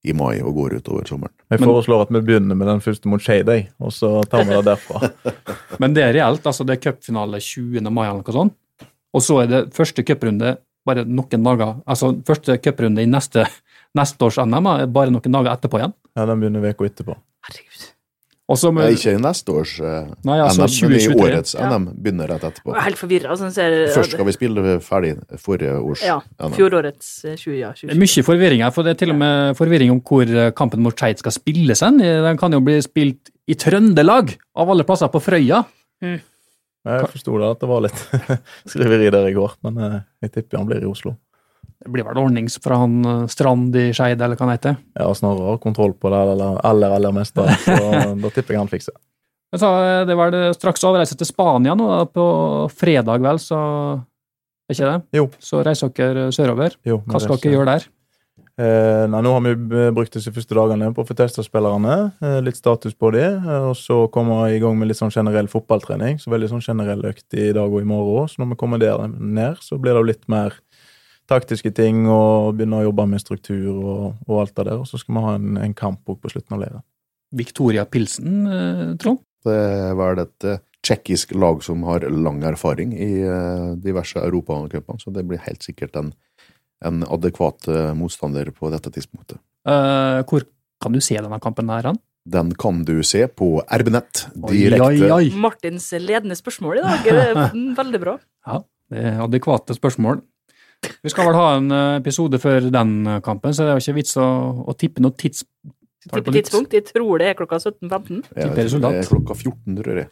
[0.00, 1.34] i mai og går utover sommeren.
[1.52, 4.64] Jeg foreslår at vi begynner med den første mot Shadey, og så tar vi det
[4.70, 4.96] derfra.
[5.82, 6.46] Men det er reelt.
[6.46, 7.84] altså Det er cupfinale 20.
[7.92, 8.54] mai eller noe sånt.
[9.12, 10.48] Og så er det første cuprunde
[10.86, 13.44] bare noen dager Altså første cuprunde i neste,
[13.98, 15.94] neste års NM er bare noen dager etterpå igjen.
[16.16, 17.14] Ja, Den begynner uka etterpå.
[17.48, 17.82] Herregud.
[18.50, 21.54] Og så Nei, med, ikke i neste års uh, Nei, altså NM, men i årets
[21.54, 21.68] Ja.
[21.70, 22.72] NM begynner rett etterpå.
[22.74, 23.36] Jeg er helt forvirra.
[23.38, 26.16] Sånn ser Først skal vi spille ferdig forrige års Ja.
[26.42, 26.56] NM.
[26.58, 27.70] Fjorårets eh, 20, ja.
[27.78, 30.50] Det er mye forvirring her, for det er til og med forvirring om hvor eh,
[30.58, 32.02] kampen mot Skeid skal spilles hen.
[32.02, 35.62] Den kan jo bli spilt i Trøndelag, av alle plasser på Frøya.
[36.00, 37.98] Jeg forsto da at det var litt
[38.72, 41.14] skriveri der i går, men eh, jeg tipper han blir i Oslo.
[41.80, 44.80] Det blir vel ordnings fra han eh, Strand i Skeid, eller hva han heter.
[44.98, 47.78] Jeg har snarere kontroll på det aller, aller, aller meste, så
[48.20, 48.96] da tipper jeg han fikser.
[49.50, 52.26] Jeg sa, eh, det var det straks avreise til Spania nå, på
[52.76, 53.60] fredag vel, så
[54.70, 55.18] Er ikke det?
[55.18, 55.24] Jo.
[55.42, 56.76] Så reiser dere sørover.
[56.86, 57.88] Jo, Hva skal dere gjøre der?
[58.60, 59.54] Eh, nei, nå har vi
[59.94, 62.12] brukt disse første dagene på å få testa spillerne.
[62.20, 65.14] Eh, litt status på de, eh, og så kommer vi i gang med litt sånn
[65.14, 66.18] generell fotballtrening.
[66.20, 68.28] Så veldig sånn generell økt i dag og i morgen òg.
[68.28, 70.58] Så når vi kommer der ned, så blir det jo litt mer
[71.30, 74.80] taktiske ting og begynne å jobbe med struktur og, og alt det der.
[74.82, 76.86] Og så skal vi ha en, en kamp på slutten av leiren.
[77.36, 79.22] Victoria Pilsen, eh, Trond?
[79.46, 85.00] Det er vel et eh, tsjekkisk lag som har lang erfaring i eh, diverse europacupene,
[85.00, 86.12] så det blir helt sikkert en,
[86.84, 89.40] en adekvat eh, motstander på dette tidspunktet.
[89.68, 90.46] Eh, hvor
[90.80, 91.92] kan du se denne kampen her?
[91.92, 92.00] Han?
[92.30, 94.88] Den kan du se på RB-nett Oi, direkte.
[94.90, 95.30] oi, oi.
[95.40, 97.08] Martins ledende spørsmål i dag.
[97.80, 98.18] Veldig bra.
[98.90, 100.20] Det er adekvate spørsmål.
[100.80, 103.84] Vi skal vel ha en eh, episode før den eh, kampen, så det er jo
[103.84, 104.26] ikke vits å,
[104.68, 105.44] å tippe noe tids...
[106.00, 106.72] Tippe tidspunkt.
[106.72, 108.22] Jeg tror det er klokka 17.15.
[108.32, 108.94] Ja, Tipper resultat.
[108.96, 110.06] Det er klokka 14, tror jeg,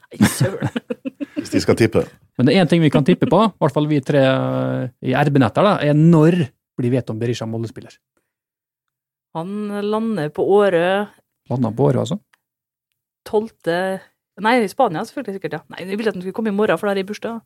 [1.38, 2.02] hvis de skal tippe.
[2.36, 4.90] Men det er én ting vi kan tippe på, i hvert fall vi tre eh,
[5.08, 6.42] i RB-netter, da, er når
[6.78, 7.96] blir Veton Berisha Molde-spiller.
[9.38, 10.84] Han lander på Årø
[11.48, 12.18] Landa på året, altså.
[13.28, 13.48] 12.
[14.44, 15.60] Nei, i Spania selvfølgelig sikkert, ja.
[15.72, 17.40] Nei, jeg ville at han skulle komme i morgen, for da har jeg bursdag.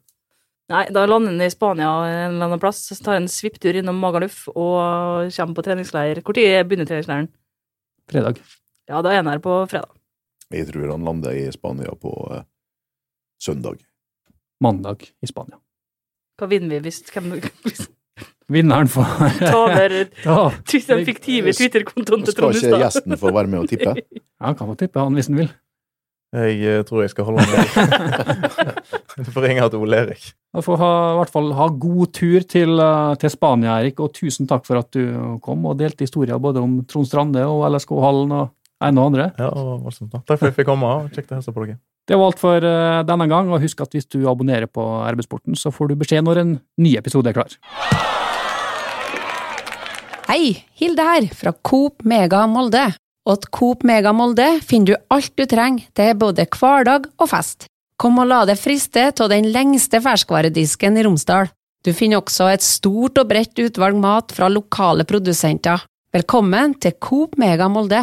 [0.72, 3.98] Nei, da lander han i Spania en eller annen plass, så tar en svipptur innom
[4.00, 6.22] Magaluf og kommer på treningsleir.
[6.24, 7.28] Når begynner treningsleiren?
[8.08, 8.40] Fredag.
[8.88, 9.92] Ja, da er han her på fredag.
[10.52, 12.44] Jeg tror han lander i Spania på eh,
[13.40, 13.80] søndag.
[14.62, 15.60] Mandag i Spania.
[16.40, 17.34] Hva vinner vi hvis hvem
[17.66, 17.88] hvis
[18.52, 19.92] Vinneren får Ta over
[20.92, 23.94] den fiktive Twitter-kontoen til Skal ikke gjesten få være med og tippe?
[24.42, 25.52] Ja, Han kan få tippe, han, hvis han vil.
[26.32, 28.78] Jeg eh, tror jeg skal holde meg
[29.18, 30.30] Du får ringe til Ole Erik.
[30.52, 34.12] Du får ha, i hvert fall ha god tur til, eh, til Spania, Erik, og
[34.16, 38.34] tusen takk for at du kom og delte historier både om Trond Strande og LSK-hallen
[38.36, 38.50] og
[38.82, 39.30] en og andre.
[39.38, 40.12] Ja, og voldsomt.
[40.26, 40.90] Takk for at jeg fikk komme.
[40.90, 41.78] og Kjekt å hilse på dere.
[42.08, 44.82] Det var alt for eh, denne gang, og husk at hvis du abonnerer på
[45.12, 47.54] RB-sporten, så får du beskjed når en ny episode er klar.
[50.26, 52.88] Hei, Hilde her, fra Coop Mega Molde.
[53.28, 57.68] Og til Coop Mega Molde finner du alt du trenger til både hverdag og fest.
[58.02, 61.52] Kom og la deg friste av den lengste ferskvaredisken i Romsdal.
[61.86, 65.84] Du finner også et stort og bredt utvalg mat fra lokale produsenter.
[66.10, 68.02] Velkommen til Coop Mega Molde.